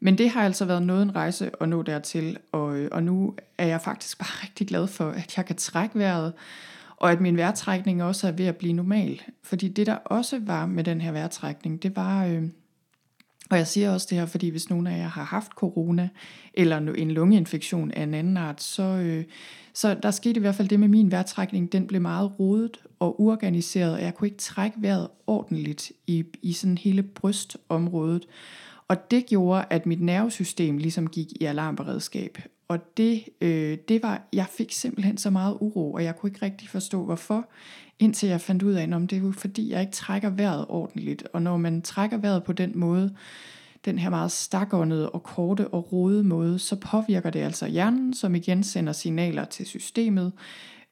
Men 0.01 0.19
det 0.19 0.31
har 0.31 0.43
altså 0.43 0.65
været 0.65 0.83
noget 0.83 1.03
en 1.03 1.17
rejse 1.17 1.51
at 1.61 1.69
nå 1.69 1.83
dertil, 1.83 2.39
og, 2.53 2.77
øh, 2.77 2.89
og 2.93 3.03
nu 3.03 3.35
er 3.59 3.67
jeg 3.67 3.81
faktisk 3.81 4.19
bare 4.19 4.29
rigtig 4.45 4.67
glad 4.67 4.87
for, 4.87 5.11
at 5.11 5.37
jeg 5.37 5.47
kan 5.47 5.57
trække 5.57 5.99
vejret, 5.99 6.33
og 6.97 7.13
at 7.13 7.21
min 7.21 7.37
vejrtrækning 7.37 8.03
også 8.03 8.29
er 8.29 8.33
ved 8.33 8.47
at 8.47 8.57
blive 8.57 8.73
normal. 8.73 9.23
Fordi 9.43 9.69
det 9.69 9.87
der 9.87 9.95
også 9.95 10.39
var 10.43 10.67
med 10.67 10.85
den 10.85 11.01
her 11.01 11.13
vejrtrækning, 11.13 11.83
det 11.83 11.97
var, 11.97 12.25
øh, 12.25 12.43
og 13.51 13.59
jeg 13.59 13.67
siger 13.67 13.91
også 13.91 14.07
det 14.11 14.19
her, 14.19 14.27
fordi 14.27 14.49
hvis 14.49 14.71
nogen 14.71 14.87
af 14.87 14.99
jer 14.99 15.09
har 15.09 15.25
haft 15.25 15.53
corona, 15.53 16.09
eller 16.55 16.77
en 16.77 17.11
lungeinfektion 17.11 17.91
af 17.91 18.03
en 18.03 18.15
anden 18.15 18.37
art, 18.37 18.63
så, 18.63 18.83
øh, 18.83 19.25
så 19.75 19.95
der 20.03 20.11
skete 20.11 20.37
i 20.37 20.41
hvert 20.41 20.55
fald 20.55 20.69
det 20.69 20.81
med 20.81 20.89
min 20.89 21.11
vejrtrækning. 21.11 21.73
Den 21.73 21.87
blev 21.87 22.01
meget 22.01 22.33
rodet 22.41 22.81
og 22.99 23.21
uorganiseret, 23.21 23.95
og 23.95 24.03
jeg 24.03 24.15
kunne 24.15 24.29
ikke 24.29 24.39
trække 24.39 24.83
vejret 24.83 25.09
ordentligt 25.27 25.93
i, 26.07 26.25
i 26.43 26.53
sådan 26.53 26.79
hele 26.79 27.03
brystområdet. 27.03 28.27
Og 28.89 29.11
det 29.11 29.27
gjorde, 29.27 29.65
at 29.71 29.87
mit 29.87 30.01
nervesystem 30.01 30.79
ligesom 30.79 31.07
gik 31.07 31.27
i 31.41 31.45
alarmberedskab. 31.45 32.39
Og 32.69 32.97
det, 32.97 33.25
øh, 33.41 33.79
det 33.89 34.03
var, 34.03 34.29
jeg 34.33 34.47
fik 34.51 34.73
simpelthen 34.73 35.19
så 35.19 35.31
meget 35.31 35.57
uro, 35.61 35.93
og 35.93 36.05
jeg 36.05 36.17
kunne 36.17 36.31
ikke 36.31 36.45
rigtig 36.45 36.69
forstå, 36.69 37.05
hvorfor, 37.05 37.49
indtil 37.99 38.29
jeg 38.29 38.41
fandt 38.41 38.63
ud 38.63 38.73
af, 38.73 38.89
om 38.93 39.07
det 39.07 39.19
er 39.19 39.23
jo 39.23 39.33
fordi, 39.33 39.71
jeg 39.71 39.81
ikke 39.81 39.93
trækker 39.93 40.31
vejret 40.31 40.67
ordentligt. 40.69 41.29
Og 41.33 41.43
når 41.43 41.57
man 41.57 41.83
trækker 41.83 42.17
vejret 42.17 42.45
på 42.45 42.53
den 42.53 42.79
måde, 42.79 43.15
den 43.85 43.99
her 43.99 44.11
meget 44.11 44.33
stakåndede 44.33 45.11
og 45.11 45.23
korte 45.23 45.69
og 45.69 45.93
rode 45.93 46.23
måde, 46.23 46.59
så 46.59 46.77
påvirker 46.77 47.31
det 47.31 47.41
altså 47.41 47.67
hjernen, 47.67 48.15
som 48.15 48.35
igen 48.35 48.65
sender 48.65 48.93
signaler 48.93 49.45
til 49.45 49.67
systemet 49.67 50.33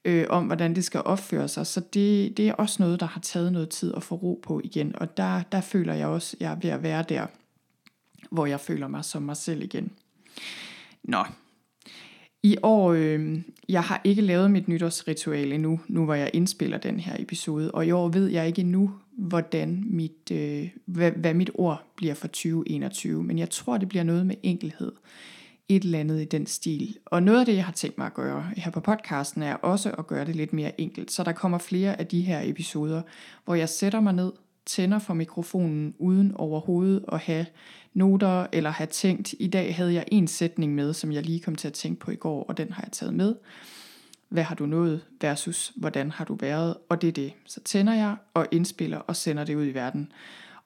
øh, 0.05 0.27
om, 0.31 0.47
hvordan 0.47 0.75
det 0.75 0.85
skal 0.85 1.03
opføre 1.05 1.49
sig. 1.49 1.67
Så 1.67 1.81
det, 1.81 2.37
det 2.37 2.49
er 2.49 2.53
også 2.53 2.83
noget, 2.83 3.01
der 3.01 3.07
har 3.07 3.21
taget 3.21 3.53
noget 3.53 3.69
tid 3.69 3.95
at 3.97 4.03
få 4.03 4.15
ro 4.15 4.41
på 4.43 4.61
igen. 4.65 4.99
Og 4.99 5.17
der, 5.17 5.43
der 5.43 5.61
føler 5.61 5.95
jeg 5.95 6.07
også, 6.07 6.37
at 6.37 6.43
jeg 6.43 6.53
er 6.53 6.57
ved 6.57 6.71
at 6.71 6.83
være 6.83 7.05
der, 7.09 7.27
hvor 8.31 8.47
jeg 8.47 8.61
føler 8.61 8.89
mig 8.89 9.05
som 9.05 9.23
mig 9.23 9.37
selv 9.37 9.63
igen. 9.63 9.93
Nå, 11.03 11.25
i 12.45 12.57
år, 12.63 12.93
øh, 12.93 13.39
jeg 13.69 13.83
har 13.83 14.01
ikke 14.05 14.23
lavet 14.23 14.51
mit 14.51 14.69
nytårsritual 14.69 15.53
endnu, 15.53 15.81
nu 15.89 16.05
hvor 16.05 16.15
jeg 16.15 16.31
indspiller 16.33 16.79
den 16.79 17.01
her 17.01 17.17
episode, 17.19 17.71
og 17.71 17.87
i 17.87 17.91
år 17.91 18.09
ved 18.09 18.27
jeg 18.27 18.47
ikke 18.47 18.61
endnu, 18.61 18.91
hvordan 19.19 19.85
mit, 19.87 20.31
øh, 20.33 20.69
hvad, 20.87 21.11
hvad 21.11 21.35
mit 21.35 21.51
ord 21.55 21.83
bliver 21.97 22.15
for 22.15 22.27
2021, 22.27 23.23
men 23.23 23.39
jeg 23.39 23.51
tror, 23.51 23.79
det 23.79 23.89
bliver 23.89 24.03
noget 24.03 24.27
med 24.27 24.35
enkelhed. 24.43 24.93
Et 25.69 25.83
eller 25.83 25.99
andet 25.99 26.23
i 26.23 26.25
den 26.25 26.47
stil. 26.47 26.97
Og 27.07 27.23
noget 27.23 27.41
af 27.41 27.47
det, 27.47 27.57
jeg 27.57 27.65
har 27.65 27.73
tænkt 27.73 27.99
mig 27.99 28.07
at 28.07 28.15
gøre 28.15 28.51
her 28.57 28.71
på 28.71 28.81
podcasten, 28.81 29.43
er 29.43 29.55
også 29.55 29.91
at 29.91 30.07
gøre 30.07 30.25
det 30.25 30.37
lidt 30.37 30.53
mere 30.53 30.81
enkelt. 30.81 31.13
Så 31.13 31.25
der 31.25 31.33
kommer 31.33 31.59
flere 31.59 32.01
af 32.01 32.07
de 32.07 32.21
her 32.21 32.41
episoder, 32.45 33.03
hvor 33.45 33.55
jeg 33.55 33.69
sætter 33.69 34.01
mig 34.01 34.13
ned 34.13 34.33
tænder 34.67 34.99
for 34.99 35.15
mikrofonen 35.15 35.95
uden 35.99 36.33
overhovedet 36.35 37.05
at 37.13 37.19
have 37.19 37.47
noter 37.95 38.47
eller 38.53 38.71
have 38.71 38.87
tænkt. 38.87 39.35
I 39.39 39.47
dag 39.47 39.75
havde 39.75 39.95
jeg 39.95 40.05
en 40.09 40.29
sætning 40.29 40.75
med, 40.75 40.93
som 40.93 41.13
jeg 41.13 41.23
lige 41.23 41.41
kom 41.41 41.55
til 41.55 41.69
at 41.69 41.75
tænke 41.75 42.01
på 42.01 42.11
i 42.11 42.17
går, 42.17 42.45
og 42.45 42.57
den 42.57 42.73
har 42.73 42.83
jeg 42.83 42.93
taget 42.93 43.15
med. 43.15 43.35
Hvad 44.29 44.43
har 44.43 44.55
du 44.55 44.67
nået 44.67 45.01
versus 45.21 45.73
hvordan 45.77 46.11
har 46.11 46.25
du 46.25 46.35
været? 46.35 46.77
Og 46.89 47.03
det 47.03 47.09
er 47.09 47.13
det. 47.13 47.33
Så 47.45 47.61
tænder 47.61 47.95
jeg 47.95 48.17
og 48.35 48.47
indspiller 48.51 48.99
og 48.99 49.17
sender 49.17 49.45
det 49.45 49.55
ud 49.55 49.67
i 49.67 49.75
verden. 49.75 50.13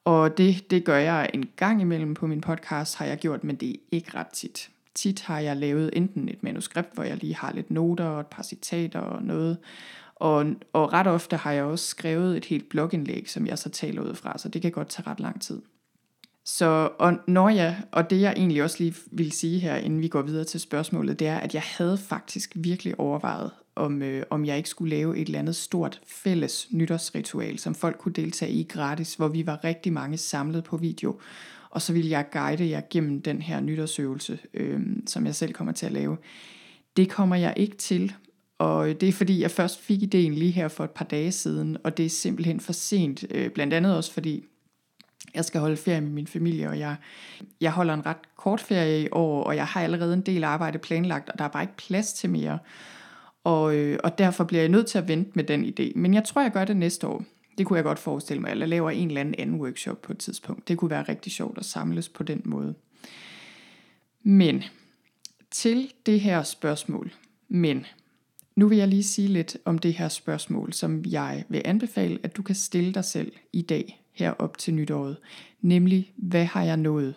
Og 0.05 0.39
det, 0.39 0.71
det 0.71 0.85
gør 0.85 0.97
jeg 0.97 1.31
en 1.35 1.49
gang 1.57 1.81
imellem 1.81 2.15
på 2.15 2.27
min 2.27 2.41
podcast, 2.41 2.97
har 2.97 3.05
jeg 3.05 3.19
gjort, 3.19 3.45
men 3.45 3.57
det 3.57 3.71
er 3.71 3.75
ikke 3.91 4.11
ret 4.15 4.29
tit. 4.29 4.71
Tit 4.95 5.21
har 5.21 5.41
jeg 5.41 5.57
lavet 5.57 5.91
enten 5.93 6.29
et 6.29 6.43
manuskript, 6.43 6.95
hvor 6.95 7.03
jeg 7.03 7.17
lige 7.17 7.35
har 7.35 7.53
lidt 7.53 7.71
noter 7.71 8.05
og 8.05 8.21
et 8.21 8.27
par 8.27 8.43
citater 8.43 9.01
og 9.01 9.23
noget, 9.23 9.59
og, 10.21 10.47
og 10.73 10.93
ret 10.93 11.07
ofte 11.07 11.37
har 11.37 11.53
jeg 11.53 11.65
også 11.65 11.87
skrevet 11.87 12.37
et 12.37 12.45
helt 12.45 12.69
blogindlæg, 12.69 13.31
som 13.31 13.47
jeg 13.47 13.59
så 13.59 13.69
taler 13.69 14.03
ud 14.03 14.15
fra, 14.15 14.39
så 14.39 14.49
det 14.49 14.63
kan 14.63 14.71
godt 14.71 14.89
tage 14.89 15.07
ret 15.07 15.21
lang 15.21 15.41
tid. 15.41 15.63
Så, 16.45 16.91
og 16.99 17.19
når 17.27 17.49
jeg, 17.49 17.83
og 17.93 18.11
det 18.11 18.21
jeg 18.21 18.35
egentlig 18.37 18.63
også 18.63 18.77
lige 18.79 18.95
vil 19.13 19.33
sige 19.33 19.59
her, 19.59 19.77
inden 19.77 20.01
vi 20.01 20.09
går 20.09 20.23
videre 20.23 20.45
til 20.45 20.61
spørgsmålet, 20.61 21.19
det 21.19 21.27
er, 21.27 21.39
at 21.39 21.55
jeg 21.55 21.63
havde 21.65 21.99
faktisk 21.99 22.53
virkelig 22.55 23.01
overvejet, 23.01 23.51
om, 23.77 24.03
øh, 24.03 24.23
om 24.31 24.45
jeg 24.45 24.57
ikke 24.57 24.69
skulle 24.69 24.97
lave 24.97 25.19
et 25.19 25.27
eller 25.27 25.39
andet 25.39 25.57
stort 25.57 26.01
fælles 26.07 26.69
nytårsritual, 26.71 27.59
som 27.59 27.75
folk 27.75 27.99
kunne 27.99 28.13
deltage 28.13 28.53
i 28.53 28.65
gratis, 28.65 29.15
hvor 29.15 29.29
vi 29.29 29.47
var 29.47 29.65
rigtig 29.65 29.93
mange 29.93 30.17
samlet 30.17 30.65
på 30.65 30.77
video. 30.77 31.21
Og 31.71 31.83
så 31.83 31.93
ville 31.93 32.11
jeg 32.11 32.31
guide 32.33 32.71
jer 32.71 32.81
gennem 32.91 33.23
den 33.23 33.43
her 33.43 33.61
nytårsøvelse, 33.61 34.39
øh, 34.55 34.81
som 35.07 35.27
jeg 35.27 35.35
selv 35.35 35.53
kommer 35.53 35.73
til 35.73 35.87
at 35.87 35.93
lave. 35.93 36.17
Det 36.97 37.11
kommer 37.11 37.37
jeg 37.37 37.55
ikke 37.57 37.77
til, 37.77 38.15
og 38.59 38.89
øh, 38.89 38.95
det 39.01 39.09
er 39.09 39.13
fordi, 39.13 39.41
jeg 39.41 39.51
først 39.51 39.81
fik 39.81 40.03
ideen 40.03 40.35
lige 40.35 40.51
her 40.51 40.69
for 40.69 40.85
et 40.85 40.91
par 40.91 41.05
dage 41.05 41.33
siden, 41.33 41.77
og 41.85 41.97
det 41.97 42.07
er 42.07 42.11
simpelthen 42.11 42.61
for 42.61 42.73
sent. 42.73 43.25
Øh, 43.31 43.51
blandt 43.51 43.75
andet 43.75 43.97
også 43.97 44.13
fordi, 44.13 44.45
jeg 45.35 45.45
skal 45.45 45.61
holde 45.61 45.77
ferie 45.77 46.01
med 46.01 46.11
min 46.11 46.27
familie, 46.27 46.69
og 46.69 46.79
jeg, 46.79 46.97
jeg 47.61 47.73
holder 47.73 47.95
en 47.95 48.07
ret 48.07 48.37
kort 48.37 48.61
ferie 48.61 49.03
i 49.03 49.09
år, 49.13 49.45
og 49.45 49.57
jeg 49.57 49.67
har 49.67 49.83
allerede 49.83 50.15
en 50.15 50.21
del 50.21 50.45
arbejde 50.45 50.79
planlagt, 50.79 51.29
og 51.29 51.39
der 51.39 51.45
er 51.45 51.49
bare 51.49 51.63
ikke 51.63 51.77
plads 51.77 52.13
til 52.13 52.31
mere. 52.31 52.59
Og, 53.45 53.77
øh, 53.77 53.99
og 54.05 54.19
derfor 54.19 54.45
bliver 54.45 54.63
jeg 54.63 54.69
nødt 54.69 54.87
til 54.87 54.99
at 54.99 55.09
vente 55.09 55.31
med 55.35 55.45
den 55.45 55.65
idé. 55.65 55.93
Men 55.95 56.15
jeg 56.15 56.25
tror, 56.25 56.43
jeg 56.43 56.53
gør 56.53 56.65
det 56.65 56.77
næste 56.77 57.07
år. 57.07 57.25
Det 57.59 57.67
kunne 57.67 57.77
jeg 57.77 57.85
godt 57.85 57.99
forestille 57.99 58.41
mig, 58.41 58.51
eller 58.51 58.67
laver 58.67 58.91
en 58.91 59.09
eller 59.09 59.21
anden 59.21 59.35
anden 59.39 59.61
workshop 59.61 60.03
på 60.03 60.13
et 60.13 60.19
tidspunkt. 60.19 60.69
Det 60.69 60.79
kunne 60.79 60.91
være 60.91 61.03
rigtig 61.03 61.33
sjovt 61.33 61.59
at 61.59 61.65
samles 61.65 62.09
på 62.09 62.23
den 62.23 62.43
måde. 62.45 62.75
Men 64.23 64.65
til 65.51 65.93
det 66.07 66.21
her 66.21 66.43
spørgsmål, 66.43 67.13
men 67.49 67.87
nu 68.59 68.69
vil 68.69 68.79
jeg 68.79 68.89
lige 68.89 69.03
sige 69.03 69.29
lidt 69.29 69.57
om 69.65 69.79
det 69.79 69.95
her 69.95 70.09
spørgsmål, 70.09 70.73
som 70.73 71.05
jeg 71.05 71.45
vil 71.49 71.63
anbefale, 71.65 72.19
at 72.23 72.37
du 72.37 72.43
kan 72.43 72.55
stille 72.55 72.95
dig 72.95 73.05
selv 73.05 73.33
i 73.53 73.63
dag 73.63 74.05
her 74.13 74.31
op 74.31 74.59
til 74.59 74.75
nytåret. 74.75 75.17
Nemlig, 75.61 76.13
hvad 76.17 76.45
har 76.45 76.65
jeg 76.65 76.77
nået 76.77 77.15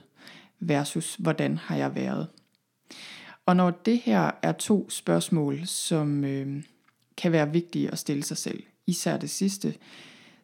versus 0.60 1.16
hvordan 1.16 1.58
har 1.58 1.76
jeg 1.76 1.96
været? 1.96 2.28
Og 3.46 3.56
når 3.56 3.70
det 3.72 4.00
her 4.00 4.32
er 4.42 4.52
to 4.52 4.90
spørgsmål, 4.90 5.62
som 5.66 6.24
øh, 6.24 6.64
kan 7.18 7.32
være 7.32 7.52
vigtige 7.52 7.92
at 7.92 8.00
stille 8.00 8.24
sig 8.24 8.38
selv, 8.38 8.64
især 8.88 9.18
det 9.18 9.30
sidste, 9.30 9.74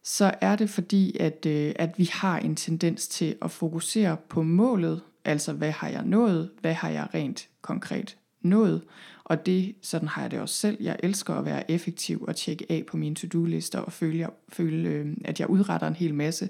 så 0.04 0.34
er 0.42 0.56
det 0.56 0.70
fordi, 0.70 1.18
at, 1.20 1.46
øh, 1.46 1.74
at 1.76 1.94
vi 1.98 2.10
har 2.14 2.40
en 2.40 2.56
tendens 2.56 3.08
til 3.08 3.36
at 3.42 3.52
fokusere 3.52 4.18
på 4.30 4.44
målet, 4.44 5.02
altså 5.26 5.54
hvad 5.54 5.72
har 5.72 5.90
jeg 5.90 6.04
nået, 6.06 6.50
hvad 6.62 6.74
har 6.74 6.90
jeg 6.90 7.08
rent 7.14 7.50
konkret 7.62 8.18
nået, 8.42 8.82
og 9.30 9.46
det, 9.46 9.76
sådan 9.82 10.08
har 10.08 10.22
jeg 10.22 10.32
det 10.32 10.40
også 10.40 10.56
selv. 10.56 10.78
Jeg 10.80 10.96
elsker 11.04 11.34
at 11.34 11.46
være 11.46 11.72
effektiv 11.72 12.22
og 12.28 12.36
tjekke 12.36 12.66
af 12.70 12.84
på 12.88 12.98
mine 12.98 13.16
to-do-lister 13.16 13.80
og 13.80 13.94
føle, 13.94 14.28
føle 14.50 14.90
øh, 14.90 15.08
at 15.26 15.40
jeg 15.40 15.50
udretter 15.50 15.88
en 15.88 15.96
hel 15.96 16.14
masse. 16.14 16.50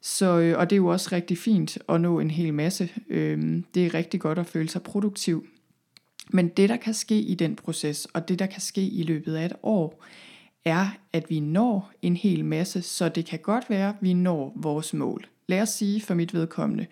Så, 0.00 0.38
øh, 0.38 0.58
og 0.58 0.70
det 0.70 0.76
er 0.76 0.78
jo 0.78 0.86
også 0.86 1.08
rigtig 1.12 1.38
fint 1.38 1.78
at 1.88 2.00
nå 2.00 2.20
en 2.20 2.30
hel 2.30 2.54
masse. 2.54 2.90
Øh, 3.08 3.62
det 3.74 3.86
er 3.86 3.94
rigtig 3.94 4.20
godt 4.20 4.38
at 4.38 4.46
føle 4.46 4.68
sig 4.68 4.82
produktiv. 4.82 5.46
Men 6.30 6.48
det, 6.48 6.68
der 6.68 6.76
kan 6.76 6.94
ske 6.94 7.18
i 7.18 7.34
den 7.34 7.56
proces, 7.56 8.04
og 8.04 8.28
det, 8.28 8.38
der 8.38 8.46
kan 8.46 8.60
ske 8.60 8.82
i 8.82 9.02
løbet 9.02 9.34
af 9.34 9.44
et 9.44 9.52
år, 9.62 10.04
er, 10.64 10.86
at 11.12 11.30
vi 11.30 11.40
når 11.40 11.92
en 12.02 12.16
hel 12.16 12.44
masse, 12.44 12.82
så 12.82 13.08
det 13.08 13.26
kan 13.26 13.38
godt 13.38 13.70
være, 13.70 13.88
at 13.88 13.94
vi 14.00 14.12
når 14.12 14.52
vores 14.56 14.94
mål. 14.94 15.26
Lad 15.48 15.62
os 15.62 15.68
sige 15.68 16.00
for 16.00 16.14
mit 16.14 16.34
vedkommende, 16.34 16.86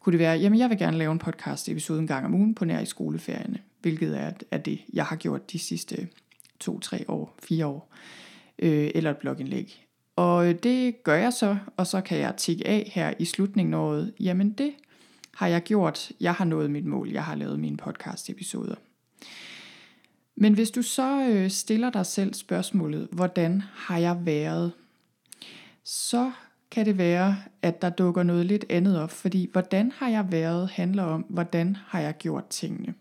kunne 0.00 0.12
det 0.12 0.18
være, 0.18 0.38
jamen 0.38 0.58
jeg 0.58 0.70
vil 0.70 0.78
gerne 0.78 0.98
lave 0.98 1.12
en 1.12 1.18
podcast 1.18 1.68
episode 1.68 1.98
en 1.98 2.06
gang 2.06 2.26
om 2.26 2.34
ugen 2.34 2.54
på 2.54 2.64
nær 2.64 2.80
i 2.80 2.86
skoleferierne 2.86 3.58
hvilket 3.82 4.18
er, 4.18 4.32
er 4.50 4.58
det, 4.58 4.80
jeg 4.92 5.04
har 5.04 5.16
gjort 5.16 5.52
de 5.52 5.58
sidste 5.58 6.08
to, 6.60 6.78
tre 6.78 7.04
år, 7.08 7.36
fire 7.42 7.66
år, 7.66 7.94
øh, 8.58 8.90
eller 8.94 9.10
et 9.10 9.16
blogindlæg. 9.16 9.86
Og 10.16 10.48
øh, 10.48 10.54
det 10.54 11.02
gør 11.04 11.14
jeg 11.14 11.32
så, 11.32 11.56
og 11.76 11.86
så 11.86 12.00
kan 12.00 12.18
jeg 12.18 12.34
tikke 12.36 12.66
af 12.66 12.90
her 12.94 13.14
i 13.18 13.24
slutningen 13.24 13.74
af 13.74 13.78
året, 13.78 14.14
jamen 14.20 14.52
det 14.52 14.72
har 15.34 15.46
jeg 15.46 15.62
gjort, 15.62 16.12
jeg 16.20 16.34
har 16.34 16.44
nået 16.44 16.70
mit 16.70 16.84
mål, 16.84 17.10
jeg 17.10 17.24
har 17.24 17.34
lavet 17.34 17.60
mine 17.60 17.76
podcast 17.76 18.30
episoder. 18.30 18.74
Men 20.36 20.54
hvis 20.54 20.70
du 20.70 20.82
så 20.82 21.28
øh, 21.30 21.50
stiller 21.50 21.90
dig 21.90 22.06
selv 22.06 22.34
spørgsmålet, 22.34 23.08
hvordan 23.12 23.62
har 23.74 23.98
jeg 23.98 24.26
været, 24.26 24.72
så 25.84 26.32
kan 26.70 26.86
det 26.86 26.98
være, 26.98 27.36
at 27.62 27.82
der 27.82 27.90
dukker 27.90 28.22
noget 28.22 28.46
lidt 28.46 28.64
andet 28.70 29.00
op, 29.00 29.10
fordi 29.10 29.48
hvordan 29.52 29.92
har 29.96 30.08
jeg 30.08 30.32
været 30.32 30.70
handler 30.70 31.02
om, 31.02 31.24
hvordan 31.28 31.76
har 31.86 32.00
jeg 32.00 32.16
gjort 32.18 32.46
tingene. 32.48 32.94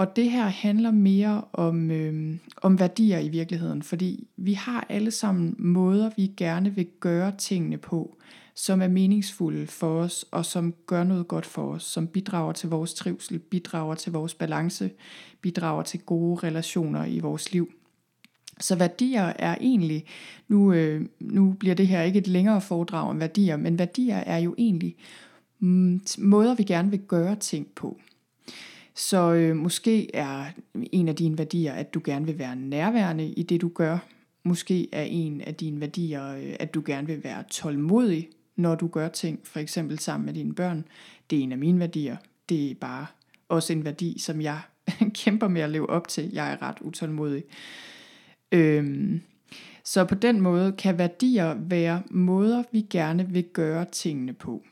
Og 0.00 0.16
det 0.16 0.30
her 0.30 0.46
handler 0.46 0.90
mere 0.90 1.44
om, 1.52 1.90
øh, 1.90 2.36
om 2.62 2.78
værdier 2.78 3.18
i 3.18 3.28
virkeligheden, 3.28 3.82
fordi 3.82 4.28
vi 4.36 4.52
har 4.52 4.86
alle 4.88 5.10
sammen 5.10 5.54
måder, 5.58 6.10
vi 6.16 6.32
gerne 6.36 6.74
vil 6.74 6.86
gøre 7.00 7.32
tingene 7.38 7.76
på, 7.76 8.16
som 8.54 8.82
er 8.82 8.88
meningsfulde 8.88 9.66
for 9.66 10.00
os, 10.00 10.24
og 10.30 10.44
som 10.44 10.74
gør 10.86 11.04
noget 11.04 11.28
godt 11.28 11.46
for 11.46 11.72
os, 11.72 11.82
som 11.82 12.06
bidrager 12.06 12.52
til 12.52 12.68
vores 12.68 12.94
trivsel, 12.94 13.38
bidrager 13.38 13.94
til 13.94 14.12
vores 14.12 14.34
balance, 14.34 14.90
bidrager 15.40 15.82
til 15.82 16.00
gode 16.00 16.46
relationer 16.46 17.04
i 17.04 17.18
vores 17.18 17.52
liv. 17.52 17.72
Så 18.60 18.76
værdier 18.76 19.32
er 19.38 19.56
egentlig, 19.60 20.04
nu, 20.48 20.72
øh, 20.72 21.06
nu 21.20 21.52
bliver 21.52 21.74
det 21.74 21.88
her 21.88 22.02
ikke 22.02 22.18
et 22.18 22.28
længere 22.28 22.60
foredrag 22.60 23.08
om 23.08 23.20
værdier, 23.20 23.56
men 23.56 23.78
værdier 23.78 24.16
er 24.16 24.38
jo 24.38 24.54
egentlig 24.58 24.96
mm, 25.58 26.00
måder, 26.18 26.54
vi 26.54 26.62
gerne 26.62 26.90
vil 26.90 27.00
gøre 27.00 27.36
ting 27.36 27.66
på. 27.74 28.00
Så 29.00 29.32
øh, 29.32 29.56
måske 29.56 30.16
er 30.16 30.44
en 30.92 31.08
af 31.08 31.16
dine 31.16 31.38
værdier, 31.38 31.72
at 31.72 31.94
du 31.94 32.00
gerne 32.04 32.26
vil 32.26 32.38
være 32.38 32.56
nærværende 32.56 33.26
i 33.26 33.42
det, 33.42 33.60
du 33.60 33.68
gør. 33.68 33.98
Måske 34.42 34.88
er 34.92 35.02
en 35.02 35.40
af 35.40 35.54
dine 35.54 35.80
værdier, 35.80 36.34
øh, 36.34 36.56
at 36.60 36.74
du 36.74 36.82
gerne 36.86 37.06
vil 37.06 37.24
være 37.24 37.44
tålmodig, 37.50 38.28
når 38.56 38.74
du 38.74 38.86
gør 38.86 39.08
ting, 39.08 39.40
for 39.44 39.60
eksempel 39.60 39.98
sammen 39.98 40.26
med 40.26 40.34
dine 40.34 40.54
børn. 40.54 40.84
Det 41.30 41.38
er 41.38 41.42
en 41.42 41.52
af 41.52 41.58
mine 41.58 41.80
værdier. 41.80 42.16
Det 42.48 42.70
er 42.70 42.74
bare 42.74 43.06
også 43.48 43.72
en 43.72 43.84
værdi, 43.84 44.18
som 44.18 44.40
jeg 44.40 44.60
kæmper 45.24 45.48
med 45.48 45.62
at 45.62 45.70
leve 45.70 45.90
op 45.90 46.08
til. 46.08 46.32
Jeg 46.32 46.52
er 46.52 46.62
ret 46.62 46.76
utålmodig. 46.80 47.44
Øhm, 48.52 49.20
så 49.84 50.04
på 50.04 50.14
den 50.14 50.40
måde 50.40 50.72
kan 50.72 50.98
værdier 50.98 51.54
være 51.54 52.02
måder, 52.10 52.62
vi 52.72 52.86
gerne 52.90 53.28
vil 53.28 53.44
gøre 53.44 53.84
tingene 53.92 54.32
på. 54.32 54.62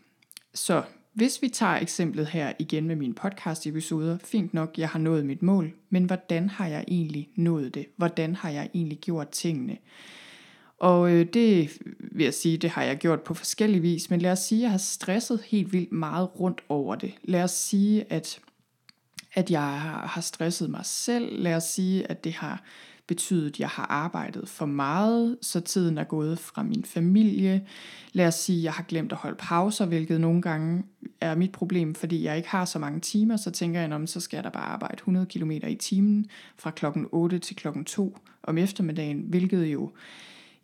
Så 0.55 0.83
hvis 1.19 1.43
vi 1.43 1.49
tager 1.49 1.77
eksemplet 1.77 2.27
her 2.27 2.53
igen 2.59 2.87
med 2.87 2.97
mine 2.97 3.15
podcast 3.15 3.67
episoder, 3.67 4.19
fint 4.25 4.55
nok, 4.55 4.79
jeg 4.79 4.89
har 4.89 4.99
nået 4.99 5.27
mit 5.27 5.43
mål, 5.43 5.73
men 5.91 6.05
hvordan 6.05 6.49
har 6.49 6.67
jeg 6.67 6.85
egentlig 6.89 7.29
nået 7.37 7.75
det? 7.75 7.87
Hvordan 7.97 8.35
har 8.35 8.51
jeg 8.51 8.71
egentlig 8.75 8.99
gjort 8.99 9.29
tingene? 9.29 9.77
Og 10.79 11.11
øh, 11.11 11.27
det 11.27 11.79
vil 12.13 12.25
jeg 12.25 12.35
sige, 12.35 12.57
det 12.57 12.71
har 12.71 12.83
jeg 12.83 12.97
gjort 12.97 13.21
på 13.21 13.35
forskellige 13.35 13.83
vis, 13.83 14.11
men 14.11 14.21
lad 14.21 14.33
os 14.33 14.39
sige, 14.39 14.59
at 14.59 14.63
jeg 14.63 14.71
har 14.71 14.79
stresset 14.79 15.41
helt 15.47 15.73
vildt 15.73 15.93
meget 15.93 16.41
rundt 16.41 16.61
over 16.69 16.95
det. 16.95 17.15
Lad 17.23 17.43
os 17.43 17.51
sige, 17.51 18.13
at, 18.13 18.41
at 19.35 19.51
jeg 19.51 19.81
har 19.81 20.21
stresset 20.21 20.71
mig 20.71 20.85
selv. 20.85 21.43
Lad 21.43 21.55
os 21.55 21.65
sige, 21.65 22.11
at 22.11 22.25
det 22.25 22.33
har 22.33 22.63
betydet, 23.09 23.47
at 23.47 23.61
jeg 23.61 23.69
har 23.69 23.87
arbejdet 23.87 24.49
for 24.49 24.67
meget, 24.67 25.37
så 25.43 25.61
tiden 25.61 25.99
er 25.99 26.05
gået 26.05 26.39
fra 26.39 26.63
min 26.63 26.85
familie. 26.85 27.67
Lad 28.13 28.27
os 28.27 28.35
sige, 28.35 28.59
at 28.59 28.65
jeg 28.65 28.73
har 28.73 28.83
glemt 28.83 29.13
at 29.13 29.19
holde 29.19 29.37
pauser, 29.39 29.87
hvilket 29.87 30.21
nogle 30.21 30.43
gange 30.43 30.83
er 31.21 31.35
mit 31.35 31.53
problem, 31.53 31.95
fordi 31.95 32.25
jeg 32.25 32.37
ikke 32.37 32.49
har 32.49 32.65
så 32.65 32.79
mange 32.79 33.01
timer, 33.01 33.37
så 33.37 33.51
tænker 33.51 33.81
jeg, 33.81 33.93
om 33.93 34.07
så 34.07 34.21
skal 34.21 34.37
jeg 34.37 34.45
da 34.45 34.49
bare 34.49 34.65
arbejde 34.65 34.97
100 34.97 35.27
km 35.27 35.51
i 35.51 35.75
timen 35.75 36.27
fra 36.57 36.71
klokken 36.71 37.07
8 37.13 37.39
til 37.39 37.57
klokken 37.57 37.85
2 37.85 38.19
om 38.43 38.59
eftermiddagen, 38.59 39.25
hvilket 39.29 39.67
jo 39.67 39.91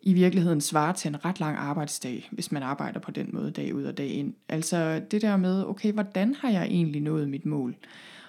i 0.01 0.13
virkeligheden 0.13 0.61
svarer 0.61 0.93
til 0.93 1.09
en 1.09 1.25
ret 1.25 1.39
lang 1.39 1.57
arbejdsdag, 1.57 2.29
hvis 2.31 2.51
man 2.51 2.63
arbejder 2.63 2.99
på 2.99 3.11
den 3.11 3.29
måde 3.33 3.51
dag 3.51 3.75
ud 3.75 3.83
og 3.83 3.97
dag 3.97 4.07
ind. 4.07 4.33
Altså 4.49 5.01
det 5.11 5.21
der 5.21 5.37
med, 5.37 5.65
okay, 5.65 5.91
hvordan 5.91 6.35
har 6.39 6.49
jeg 6.49 6.65
egentlig 6.65 7.01
nået 7.01 7.29
mit 7.29 7.45
mål? 7.45 7.75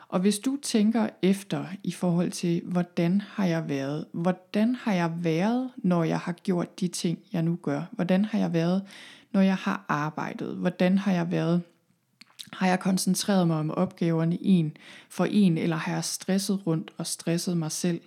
Og 0.09 0.21
hvis 0.21 0.39
du 0.39 0.57
tænker 0.63 1.09
efter 1.23 1.65
i 1.83 1.93
forhold 1.93 2.31
til, 2.31 2.63
hvordan 2.65 3.21
har 3.21 3.45
jeg 3.45 3.69
været? 3.69 4.05
Hvordan 4.13 4.75
har 4.75 4.93
jeg 4.93 5.13
været, 5.17 5.71
når 5.77 6.05
jeg 6.05 6.19
har 6.19 6.33
gjort 6.33 6.81
de 6.81 6.89
ting, 6.89 7.19
jeg 7.33 7.43
nu 7.43 7.59
gør? 7.63 7.83
Hvordan 7.91 8.25
har 8.25 8.39
jeg 8.39 8.53
været, 8.53 8.83
når 9.33 9.41
jeg 9.41 9.57
har 9.57 9.85
arbejdet? 9.89 10.57
Hvordan 10.57 10.99
har 10.99 11.13
jeg 11.13 11.31
været? 11.31 11.63
Har 12.53 12.69
jeg 12.69 12.81
koncentreret 12.81 13.47
mig 13.47 13.57
om 13.57 13.71
opgaverne 13.71 14.39
en 14.41 14.77
for 15.09 15.25
en, 15.25 15.59
eller 15.59 15.77
har 15.77 15.93
jeg 15.93 16.05
stresset 16.05 16.67
rundt 16.67 16.91
og 16.99 17.07
stresset 17.07 17.57
mig 17.57 17.73
selv? 17.73 18.01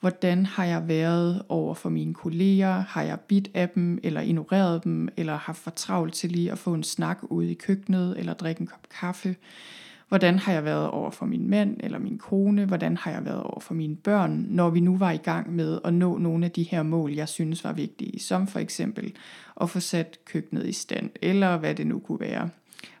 Hvordan 0.00 0.46
har 0.46 0.64
jeg 0.64 0.88
været 0.88 1.42
over 1.48 1.74
for 1.74 1.88
mine 1.88 2.14
kolleger? 2.14 2.72
Har 2.72 3.02
jeg 3.02 3.20
bidt 3.20 3.48
af 3.54 3.68
dem, 3.68 3.98
eller 4.02 4.20
ignoreret 4.20 4.84
dem, 4.84 5.08
eller 5.16 5.36
haft 5.36 5.58
for 5.58 5.70
travlt 5.70 6.14
til 6.14 6.30
lige 6.30 6.52
at 6.52 6.58
få 6.58 6.74
en 6.74 6.82
snak 6.82 7.18
ude 7.22 7.50
i 7.50 7.54
køkkenet, 7.54 8.18
eller 8.18 8.34
drikke 8.34 8.60
en 8.60 8.66
kop 8.66 8.86
kaffe? 9.00 9.36
Hvordan 10.08 10.38
har 10.38 10.52
jeg 10.52 10.64
været 10.64 10.90
over 10.90 11.10
for 11.10 11.26
min 11.26 11.50
mand 11.50 11.76
eller 11.80 11.98
min 11.98 12.18
kone? 12.18 12.64
Hvordan 12.64 12.96
har 12.96 13.10
jeg 13.10 13.24
været 13.24 13.42
over 13.42 13.60
for 13.60 13.74
mine 13.74 13.96
børn, 13.96 14.46
når 14.48 14.70
vi 14.70 14.80
nu 14.80 14.96
var 14.96 15.10
i 15.10 15.16
gang 15.16 15.54
med 15.54 15.78
at 15.84 15.94
nå 15.94 16.18
nogle 16.18 16.44
af 16.44 16.50
de 16.50 16.62
her 16.62 16.82
mål, 16.82 17.12
jeg 17.12 17.28
synes 17.28 17.64
var 17.64 17.72
vigtige, 17.72 18.20
som 18.20 18.46
for 18.46 18.58
eksempel 18.58 19.12
at 19.60 19.70
få 19.70 19.80
sat 19.80 20.18
køkkenet 20.24 20.66
i 20.66 20.72
stand, 20.72 21.10
eller 21.22 21.56
hvad 21.56 21.74
det 21.74 21.86
nu 21.86 21.98
kunne 21.98 22.20
være. 22.20 22.48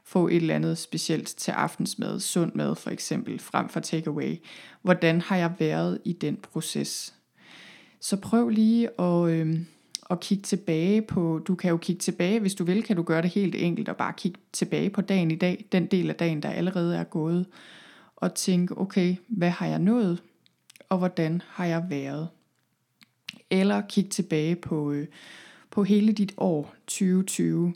Få 0.04 0.28
et 0.28 0.36
eller 0.36 0.54
andet 0.54 0.78
specielt 0.78 1.26
til 1.26 1.50
aftensmad, 1.50 2.20
sund 2.20 2.52
mad 2.54 2.74
for 2.74 2.90
eksempel, 2.90 3.38
frem 3.38 3.68
for 3.68 3.80
takeaway. 3.80 4.36
Hvordan 4.82 5.20
har 5.20 5.36
jeg 5.36 5.52
været 5.58 5.98
i 6.04 6.12
den 6.12 6.36
proces? 6.36 7.14
Så 8.00 8.16
prøv 8.16 8.48
lige 8.48 9.00
at, 9.00 9.28
øh, 9.28 9.58
at 10.10 10.20
kigge 10.20 10.42
tilbage 10.42 11.02
på, 11.02 11.40
du 11.48 11.54
kan 11.54 11.70
jo 11.70 11.76
kigge 11.76 12.00
tilbage, 12.00 12.40
hvis 12.40 12.54
du 12.54 12.64
vil, 12.64 12.82
kan 12.82 12.96
du 12.96 13.02
gøre 13.02 13.22
det 13.22 13.30
helt 13.30 13.54
enkelt 13.54 13.88
og 13.88 13.96
bare 13.96 14.12
kigge 14.16 14.40
tilbage 14.52 14.90
på 14.90 15.00
dagen 15.00 15.30
i 15.30 15.36
dag, 15.36 15.64
den 15.72 15.86
del 15.86 16.10
af 16.10 16.16
dagen, 16.16 16.42
der 16.42 16.50
allerede 16.50 16.96
er 16.96 17.04
gået, 17.04 17.46
og 18.16 18.34
tænke, 18.34 18.78
okay, 18.78 19.16
hvad 19.28 19.50
har 19.50 19.66
jeg 19.66 19.78
nået, 19.78 20.22
og 20.88 20.98
hvordan 20.98 21.42
har 21.48 21.66
jeg 21.66 21.86
været? 21.88 22.28
Eller 23.50 23.80
kigge 23.80 24.10
tilbage 24.10 24.56
på, 24.56 24.92
øh, 24.92 25.06
på 25.70 25.84
hele 25.84 26.12
dit 26.12 26.34
år 26.36 26.74
2020. 26.86 27.74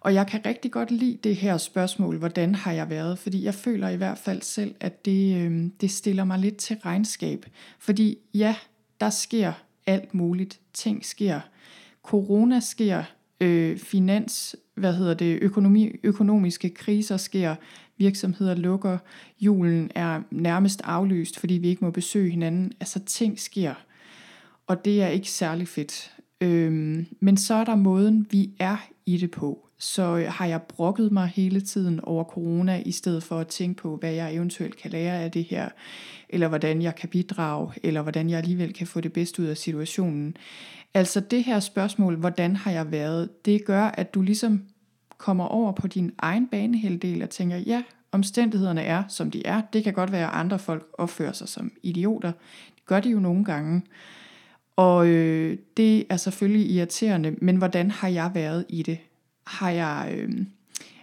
Og 0.00 0.14
jeg 0.14 0.26
kan 0.26 0.46
rigtig 0.46 0.72
godt 0.72 0.90
lide 0.90 1.18
det 1.24 1.36
her 1.36 1.58
spørgsmål, 1.58 2.16
hvordan 2.16 2.54
har 2.54 2.72
jeg 2.72 2.90
været? 2.90 3.18
Fordi 3.18 3.44
jeg 3.44 3.54
føler 3.54 3.88
i 3.88 3.96
hvert 3.96 4.18
fald 4.18 4.42
selv, 4.42 4.74
at 4.80 5.04
det, 5.04 5.36
øh, 5.36 5.70
det 5.80 5.90
stiller 5.90 6.24
mig 6.24 6.38
lidt 6.38 6.56
til 6.56 6.76
regnskab. 6.76 7.46
Fordi 7.78 8.18
ja, 8.34 8.56
der 9.00 9.10
sker 9.10 9.52
alt 9.86 10.14
muligt. 10.14 10.60
Ting 10.72 11.04
sker 11.04 11.40
corona 12.02 12.60
sker, 12.60 13.02
øh, 13.40 13.78
finans, 13.78 14.56
hvad 14.74 14.94
hedder 14.94 15.14
det, 15.14 15.38
økonomi, 15.42 15.92
økonomiske 16.02 16.70
kriser 16.70 17.16
sker, 17.16 17.54
virksomheder 17.98 18.54
lukker, 18.54 18.98
julen 19.40 19.90
er 19.94 20.22
nærmest 20.30 20.80
aflyst, 20.84 21.38
fordi 21.38 21.54
vi 21.54 21.68
ikke 21.68 21.84
må 21.84 21.90
besøge 21.90 22.30
hinanden. 22.30 22.72
Altså 22.80 22.98
ting 22.98 23.40
sker, 23.40 23.74
og 24.66 24.84
det 24.84 25.02
er 25.02 25.08
ikke 25.08 25.30
særlig 25.30 25.68
fedt. 25.68 26.12
Øhm, 26.40 27.06
men 27.20 27.36
så 27.36 27.54
er 27.54 27.64
der 27.64 27.74
måden, 27.74 28.26
vi 28.30 28.50
er 28.58 28.76
i 29.06 29.16
det 29.16 29.30
på. 29.30 29.68
Så 29.82 30.16
øh, 30.16 30.32
har 30.32 30.46
jeg 30.46 30.62
brokket 30.62 31.12
mig 31.12 31.26
hele 31.26 31.60
tiden 31.60 32.00
over 32.02 32.24
corona, 32.24 32.82
i 32.86 32.92
stedet 32.92 33.22
for 33.22 33.38
at 33.38 33.46
tænke 33.46 33.82
på, 33.82 33.96
hvad 33.96 34.12
jeg 34.12 34.34
eventuelt 34.34 34.76
kan 34.76 34.90
lære 34.90 35.22
af 35.22 35.30
det 35.30 35.44
her, 35.44 35.68
eller 36.28 36.48
hvordan 36.48 36.82
jeg 36.82 36.94
kan 36.94 37.08
bidrage, 37.08 37.72
eller 37.82 38.02
hvordan 38.02 38.30
jeg 38.30 38.38
alligevel 38.38 38.72
kan 38.72 38.86
få 38.86 39.00
det 39.00 39.12
bedste 39.12 39.42
ud 39.42 39.46
af 39.46 39.56
situationen. 39.56 40.36
Altså 40.94 41.20
det 41.20 41.44
her 41.44 41.60
spørgsmål, 41.60 42.16
hvordan 42.16 42.56
har 42.56 42.70
jeg 42.70 42.92
været, 42.92 43.44
det 43.44 43.64
gør, 43.64 43.82
at 43.82 44.14
du 44.14 44.22
ligesom 44.22 44.62
kommer 45.18 45.44
over 45.44 45.72
på 45.72 45.86
din 45.86 46.12
egen 46.18 46.48
baneheldel 46.48 47.22
og 47.22 47.30
tænker, 47.30 47.56
ja, 47.56 47.82
omstændighederne 48.12 48.82
er, 48.82 49.02
som 49.08 49.30
de 49.30 49.46
er. 49.46 49.60
Det 49.72 49.84
kan 49.84 49.92
godt 49.92 50.12
være, 50.12 50.26
at 50.26 50.34
andre 50.34 50.58
folk 50.58 50.86
opfører 50.98 51.32
sig 51.32 51.48
som 51.48 51.72
idioter. 51.82 52.32
Det 52.74 52.86
gør 52.86 53.00
de 53.00 53.10
jo 53.10 53.18
nogle 53.18 53.44
gange. 53.44 53.82
Og 54.76 55.06
øh, 55.06 55.58
det 55.76 56.04
er 56.08 56.16
selvfølgelig 56.16 56.70
irriterende, 56.70 57.36
men 57.40 57.56
hvordan 57.56 57.90
har 57.90 58.08
jeg 58.08 58.30
været 58.34 58.64
i 58.68 58.82
det? 58.82 58.98
Har 59.46 59.70
jeg, 59.70 60.14
øh, 60.16 60.30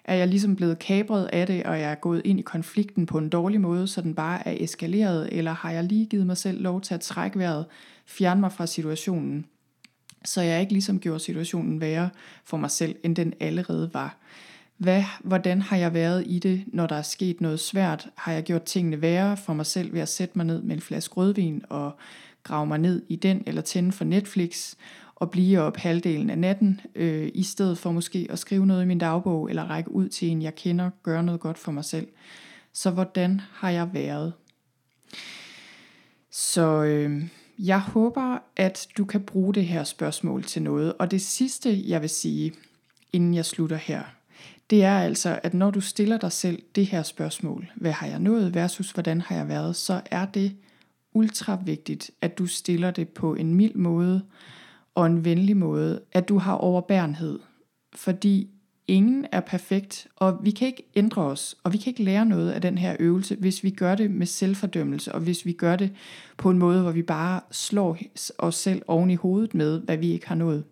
er 0.03 0.15
jeg 0.15 0.27
ligesom 0.27 0.55
blevet 0.55 0.79
kabret 0.79 1.29
af 1.33 1.47
det, 1.47 1.63
og 1.63 1.79
jeg 1.79 1.91
er 1.91 1.95
gået 1.95 2.21
ind 2.25 2.39
i 2.39 2.43
konflikten 2.43 3.05
på 3.05 3.17
en 3.17 3.29
dårlig 3.29 3.61
måde, 3.61 3.87
så 3.87 4.01
den 4.01 4.15
bare 4.15 4.47
er 4.47 4.63
eskaleret, 4.63 5.29
eller 5.31 5.51
har 5.51 5.71
jeg 5.71 5.83
lige 5.83 6.05
givet 6.05 6.25
mig 6.25 6.37
selv 6.37 6.61
lov 6.61 6.81
til 6.81 6.93
at 6.93 7.01
trække 7.01 7.39
vejret, 7.39 7.65
fjerne 8.05 8.41
mig 8.41 8.51
fra 8.51 8.65
situationen? 8.65 9.45
så 10.25 10.41
jeg 10.41 10.61
ikke 10.61 10.73
ligesom 10.73 10.99
gjorde 10.99 11.19
situationen 11.19 11.81
værre 11.81 12.09
for 12.43 12.57
mig 12.57 12.71
selv, 12.71 12.95
end 13.03 13.15
den 13.15 13.33
allerede 13.39 13.89
var. 13.93 14.17
Hvad, 14.77 15.03
hvordan 15.23 15.61
har 15.61 15.77
jeg 15.77 15.93
været 15.93 16.23
i 16.27 16.39
det, 16.39 16.63
når 16.67 16.87
der 16.87 16.95
er 16.95 17.01
sket 17.01 17.41
noget 17.41 17.59
svært? 17.59 18.07
Har 18.15 18.31
jeg 18.31 18.43
gjort 18.43 18.63
tingene 18.63 19.01
værre 19.01 19.37
for 19.37 19.53
mig 19.53 19.65
selv 19.65 19.93
ved 19.93 20.01
at 20.01 20.09
sætte 20.09 20.37
mig 20.37 20.45
ned 20.45 20.61
med 20.61 20.75
en 20.75 20.81
flaske 20.81 21.13
rødvin 21.13 21.63
og 21.69 21.97
grave 22.43 22.65
mig 22.67 22.77
ned 22.77 23.03
i 23.09 23.15
den, 23.15 23.43
eller 23.47 23.61
tænde 23.61 23.91
for 23.91 24.05
Netflix 24.05 24.75
og 25.19 25.31
blive 25.31 25.59
op 25.59 25.77
halvdelen 25.77 26.29
af 26.29 26.37
natten, 26.37 26.81
øh, 26.95 27.31
i 27.33 27.43
stedet 27.43 27.77
for 27.77 27.91
måske 27.91 28.27
at 28.29 28.39
skrive 28.39 28.65
noget 28.65 28.83
i 28.83 28.85
min 28.85 28.97
dagbog, 28.97 29.49
eller 29.49 29.63
række 29.63 29.91
ud 29.91 30.09
til 30.09 30.27
en, 30.27 30.41
jeg 30.41 30.55
kender, 30.55 30.89
gøre 31.03 31.23
noget 31.23 31.41
godt 31.41 31.57
for 31.57 31.71
mig 31.71 31.85
selv. 31.85 32.07
Så 32.73 32.91
hvordan 32.91 33.41
har 33.53 33.69
jeg 33.69 33.93
været? 33.93 34.33
Så 36.31 36.83
øh, 36.83 37.23
jeg 37.59 37.79
håber, 37.79 38.37
at 38.55 38.87
du 38.97 39.05
kan 39.05 39.21
bruge 39.21 39.53
det 39.53 39.65
her 39.65 39.83
spørgsmål 39.83 40.43
til 40.43 40.61
noget. 40.61 40.93
Og 40.93 41.11
det 41.11 41.21
sidste, 41.21 41.89
jeg 41.89 42.01
vil 42.01 42.09
sige, 42.09 42.53
inden 43.13 43.33
jeg 43.33 43.45
slutter 43.45 43.77
her, 43.77 44.03
det 44.69 44.83
er 44.83 44.99
altså, 44.99 45.39
at 45.43 45.53
når 45.53 45.71
du 45.71 45.81
stiller 45.81 46.17
dig 46.17 46.31
selv 46.31 46.61
det 46.75 46.85
her 46.85 47.03
spørgsmål, 47.03 47.71
hvad 47.75 47.91
har 47.91 48.07
jeg 48.07 48.19
nået 48.19 48.55
versus 48.55 48.91
hvordan 48.91 49.21
har 49.21 49.35
jeg 49.35 49.47
været, 49.47 49.75
så 49.75 50.01
er 50.05 50.25
det 50.25 50.55
ultra 51.13 51.59
vigtigt, 51.65 52.11
at 52.21 52.37
du 52.37 52.47
stiller 52.47 52.91
det 52.91 53.09
på 53.09 53.35
en 53.35 53.53
mild 53.53 53.75
måde 53.75 54.21
og 54.99 55.05
en 55.05 55.25
venlig 55.25 55.57
måde, 55.57 56.01
at 56.11 56.29
du 56.29 56.37
har 56.37 56.53
overbærenhed. 56.53 57.39
Fordi 57.95 58.49
ingen 58.87 59.25
er 59.31 59.39
perfekt, 59.39 60.07
og 60.15 60.39
vi 60.41 60.51
kan 60.51 60.67
ikke 60.67 60.83
ændre 60.95 61.21
os, 61.21 61.55
og 61.63 61.73
vi 61.73 61.77
kan 61.77 61.91
ikke 61.91 62.03
lære 62.03 62.25
noget 62.25 62.51
af 62.51 62.61
den 62.61 62.77
her 62.77 62.95
øvelse, 62.99 63.35
hvis 63.35 63.63
vi 63.63 63.69
gør 63.69 63.95
det 63.95 64.11
med 64.11 64.25
selvfordømmelse, 64.25 65.11
og 65.11 65.21
hvis 65.21 65.45
vi 65.45 65.53
gør 65.53 65.75
det 65.75 65.91
på 66.37 66.49
en 66.49 66.57
måde, 66.57 66.81
hvor 66.81 66.91
vi 66.91 67.01
bare 67.01 67.41
slår 67.51 67.97
os 68.37 68.55
selv 68.55 68.81
oven 68.87 69.09
i 69.09 69.15
hovedet 69.15 69.53
med, 69.53 69.81
hvad 69.81 69.97
vi 69.97 70.11
ikke 70.11 70.27
har 70.27 70.35
nået, 70.35 70.63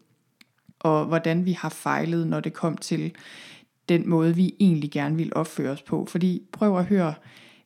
og 0.79 1.05
hvordan 1.05 1.45
vi 1.45 1.51
har 1.51 1.69
fejlet, 1.69 2.27
når 2.27 2.39
det 2.39 2.53
kom 2.53 2.77
til 2.77 3.11
den 3.89 4.09
måde, 4.09 4.35
vi 4.35 4.55
egentlig 4.59 4.91
gerne 4.91 5.15
vil 5.15 5.31
opføre 5.35 5.71
os 5.71 5.81
på. 5.81 6.05
Fordi 6.05 6.41
prøv 6.51 6.77
at 6.77 6.85
høre, 6.85 7.13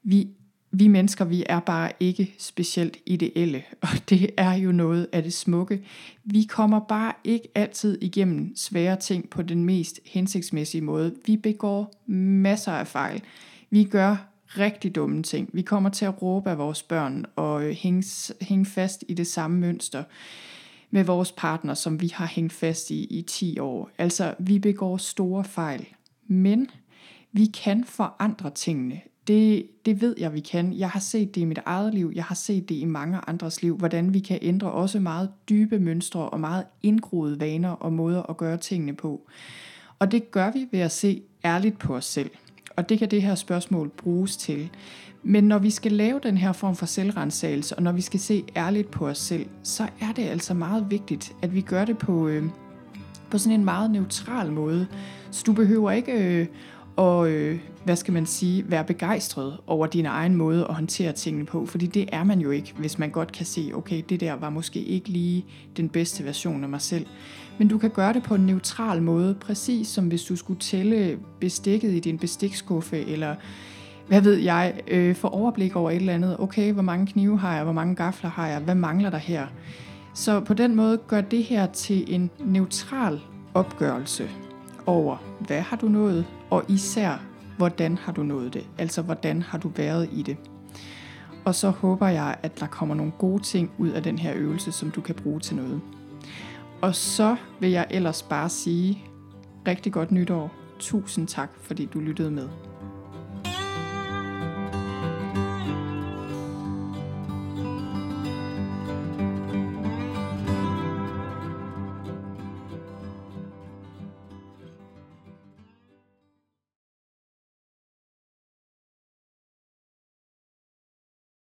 vi 0.04 0.30
vi 0.72 0.88
mennesker, 0.88 1.26
vi 1.26 1.44
er 1.50 1.60
bare 1.60 1.92
ikke 2.00 2.36
specielt 2.38 2.98
ideelle, 3.06 3.64
og 3.82 4.10
det 4.10 4.30
er 4.38 4.54
jo 4.54 4.72
noget 4.72 5.08
af 5.12 5.24
det 5.24 5.34
smukke. 5.34 5.82
Vi 6.24 6.44
kommer 6.44 6.80
bare 6.80 7.14
ikke 7.24 7.48
altid 7.56 7.98
igennem 8.02 8.56
svære 8.56 8.96
ting 8.96 9.30
på 9.30 9.42
den 9.42 9.66
mest 9.66 10.00
hensigtsmæssige 10.06 10.82
måde. 10.82 11.16
Vi 11.26 11.38
begår 11.38 12.04
masser 12.08 12.72
af 12.72 12.88
fejl. 12.88 13.22
Vi 13.70 13.84
gør 13.84 14.28
rigtig 14.48 14.96
dumme 14.96 15.24
ting. 15.24 15.50
Vi 15.54 15.62
kommer 15.62 15.90
til 15.90 16.06
at 16.06 16.22
råbe 16.22 16.50
af 16.50 16.58
vores 16.58 16.84
børn 16.84 17.26
og 17.36 17.62
hænge, 17.62 18.04
hænge 18.42 18.66
fast 18.66 19.04
i 19.08 19.14
det 19.14 19.28
samme 19.28 19.60
mønster 19.60 20.04
med 20.92 21.04
vores 21.04 21.32
partner, 21.32 21.74
som 21.74 22.02
vi 22.02 22.12
har 22.14 22.26
hængt 22.26 22.54
fast 22.54 22.92
i 22.92 23.04
i 23.04 23.22
10 23.22 23.60
år. 23.60 23.90
Altså, 23.98 24.36
vi 24.40 24.60
begår 24.60 24.98
store 24.98 25.44
fejl. 25.44 25.86
Men 26.28 26.68
vi 27.32 27.46
kan 27.46 27.84
forandre 27.84 28.50
tingene. 28.50 29.02
Det, 29.28 29.68
det 29.86 30.02
ved 30.02 30.16
jeg, 30.20 30.34
vi 30.34 30.40
kan. 30.40 30.74
Jeg 30.74 30.90
har 30.90 31.00
set 31.00 31.36
det 31.36 31.42
i 31.42 31.46
mit 31.46 31.60
eget 31.66 31.94
liv, 31.94 32.12
jeg 32.16 32.24
har 32.24 32.36
set 32.36 32.70
det 32.70 32.76
i 32.76 32.86
mange 32.86 33.20
andres 33.28 33.62
liv, 33.62 33.78
hvordan 33.78 34.14
vi 34.14 34.20
kan 34.20 34.40
ændre 34.42 34.72
også 34.72 35.00
meget 35.00 35.30
dybe 35.50 35.80
mønstre 35.80 36.30
og 36.30 36.40
meget 36.40 36.66
indgroede 36.82 37.40
vaner 37.40 37.70
og 37.70 37.94
måder 37.94 38.24
at 38.30 38.38
gøre 38.38 38.58
tingene 38.58 38.94
på. 38.94 39.28
Og 40.00 40.12
det 40.12 40.32
gør 40.32 40.52
vi 40.52 40.68
ved 40.72 40.80
at 40.80 40.92
se 40.92 41.22
ærligt 41.46 41.80
på 41.80 41.96
os 41.96 42.06
selv. 42.06 42.30
Og 42.76 42.90
det 42.90 43.00
kan 43.00 43.12
det 43.12 43.22
her 43.22 43.36
spørgsmål 43.36 43.90
bruges 43.90 44.38
til. 44.38 44.70
Men 45.24 45.44
når 45.44 45.60
vi 45.60 45.70
skal 45.70 45.92
lave 45.92 46.20
den 46.24 46.38
her 46.38 46.52
form 46.52 46.76
for 46.76 46.86
selvrensagelse, 46.86 47.76
og 47.76 47.84
når 47.84 47.92
vi 47.92 48.02
skal 48.02 48.20
se 48.20 48.44
ærligt 48.56 48.92
på 48.92 49.08
os 49.08 49.18
selv, 49.18 49.46
så 49.64 49.84
er 49.84 50.12
det 50.16 50.24
altså 50.24 50.54
meget 50.54 50.86
vigtigt, 50.90 51.36
at 51.42 51.56
vi 51.56 51.62
gør 51.62 51.86
det 51.86 51.98
på, 51.98 52.28
øh, 52.28 52.44
på 53.30 53.38
sådan 53.38 53.60
en 53.60 53.66
meget 53.66 53.92
neutral 53.92 54.52
måde. 54.52 54.88
Så 55.32 55.44
du 55.46 55.54
behøver 55.54 55.92
ikke 55.92 56.12
øh, 56.12 56.48
og 56.96 57.30
øh, 57.30 57.60
hvad 57.84 57.96
skal 57.96 58.14
man 58.14 58.26
sige, 58.26 58.72
være 58.72 58.84
begejstret 58.84 59.58
over 59.68 59.88
din 59.88 60.06
egen 60.06 60.36
måde 60.36 60.66
at 60.70 60.76
håndtere 60.76 61.12
tingene 61.12 61.46
på, 61.46 61.66
fordi 61.66 61.86
det 61.86 62.10
er 62.12 62.24
man 62.24 62.40
jo 62.40 62.52
ikke, 62.52 62.74
hvis 62.78 63.00
man 63.00 63.10
godt 63.10 63.32
kan 63.32 63.46
se, 63.46 63.72
okay, 63.74 64.04
det 64.10 64.20
der 64.20 64.34
var 64.34 64.50
måske 64.50 64.80
ikke 64.80 65.10
lige 65.10 65.46
den 65.78 65.90
bedste 65.90 66.26
version 66.26 66.64
af 66.64 66.70
mig 66.70 66.82
selv. 66.82 67.06
Men 67.58 67.68
du 67.68 67.78
kan 67.78 67.90
gøre 67.90 68.14
det 68.14 68.24
på 68.24 68.36
en 68.36 68.46
neutral 68.46 69.02
måde, 69.02 69.36
præcis 69.36 69.88
som 69.88 70.08
hvis 70.08 70.24
du 70.24 70.36
skulle 70.36 70.60
tælle 70.60 71.20
bestikket 71.40 71.92
i 71.92 72.00
din 72.00 72.18
bestikskuffe, 72.18 73.06
eller 73.06 73.36
hvad 74.08 74.22
ved 74.22 74.36
jeg, 74.36 74.74
øh, 74.88 75.16
få 75.16 75.28
overblik 75.28 75.76
over 75.76 75.92
et 75.92 75.96
eller 75.96 76.14
andet. 76.14 76.40
Okay, 76.40 76.74
hvor 76.74 76.82
mange 76.82 77.08
knive 77.08 77.40
har 77.40 77.56
jeg, 77.56 77.64
hvor 77.64 77.74
mange 77.74 77.96
gafler 77.96 78.30
har 78.30 78.48
jeg, 78.48 78.60
hvad 78.60 78.76
mangler 78.76 79.10
der 79.10 79.18
her? 79.18 79.48
Så 80.14 80.40
på 80.40 80.54
den 80.54 80.76
måde 80.76 80.98
gør 80.98 81.22
det 81.22 81.44
her 81.44 81.66
til 81.66 82.16
en 82.16 82.30
neutral 82.40 83.20
opgørelse 83.54 84.30
over, 84.86 85.18
hvad 85.40 85.62
har 85.62 85.78
du 85.78 85.88
nået, 85.88 86.26
og 86.50 86.64
især, 86.68 87.18
hvordan 87.58 87.98
har 87.98 88.12
du 88.12 88.24
nået 88.24 88.54
det? 88.54 88.66
Altså, 88.78 89.02
hvordan 89.02 89.42
har 89.42 89.58
du 89.58 89.68
været 89.68 90.10
i 90.12 90.22
det? 90.22 90.38
Og 91.46 91.56
så 91.56 91.70
håber 91.70 92.08
jeg, 92.08 92.38
at 92.44 92.60
der 92.60 92.68
kommer 92.68 92.96
nogle 92.96 93.12
gode 93.12 93.44
ting 93.44 93.72
ud 93.78 93.90
af 93.90 94.04
den 94.04 94.20
her 94.20 94.34
øvelse, 94.36 94.72
som 94.72 94.92
du 94.92 95.02
kan 95.02 95.16
bruge 95.16 95.40
til 95.40 95.56
noget. 95.56 95.82
Og 96.82 96.96
så 96.96 97.36
vil 97.60 97.72
jeg 97.72 97.88
ellers 97.90 98.24
bare 98.24 98.50
sige 98.50 99.04
rigtig 99.68 99.94
godt 99.94 100.12
nytår. 100.12 100.52
Tusind 100.80 101.28
tak, 101.28 101.50
fordi 101.62 101.86
du 101.86 102.00
lyttede 102.00 102.32
med. 102.32 102.48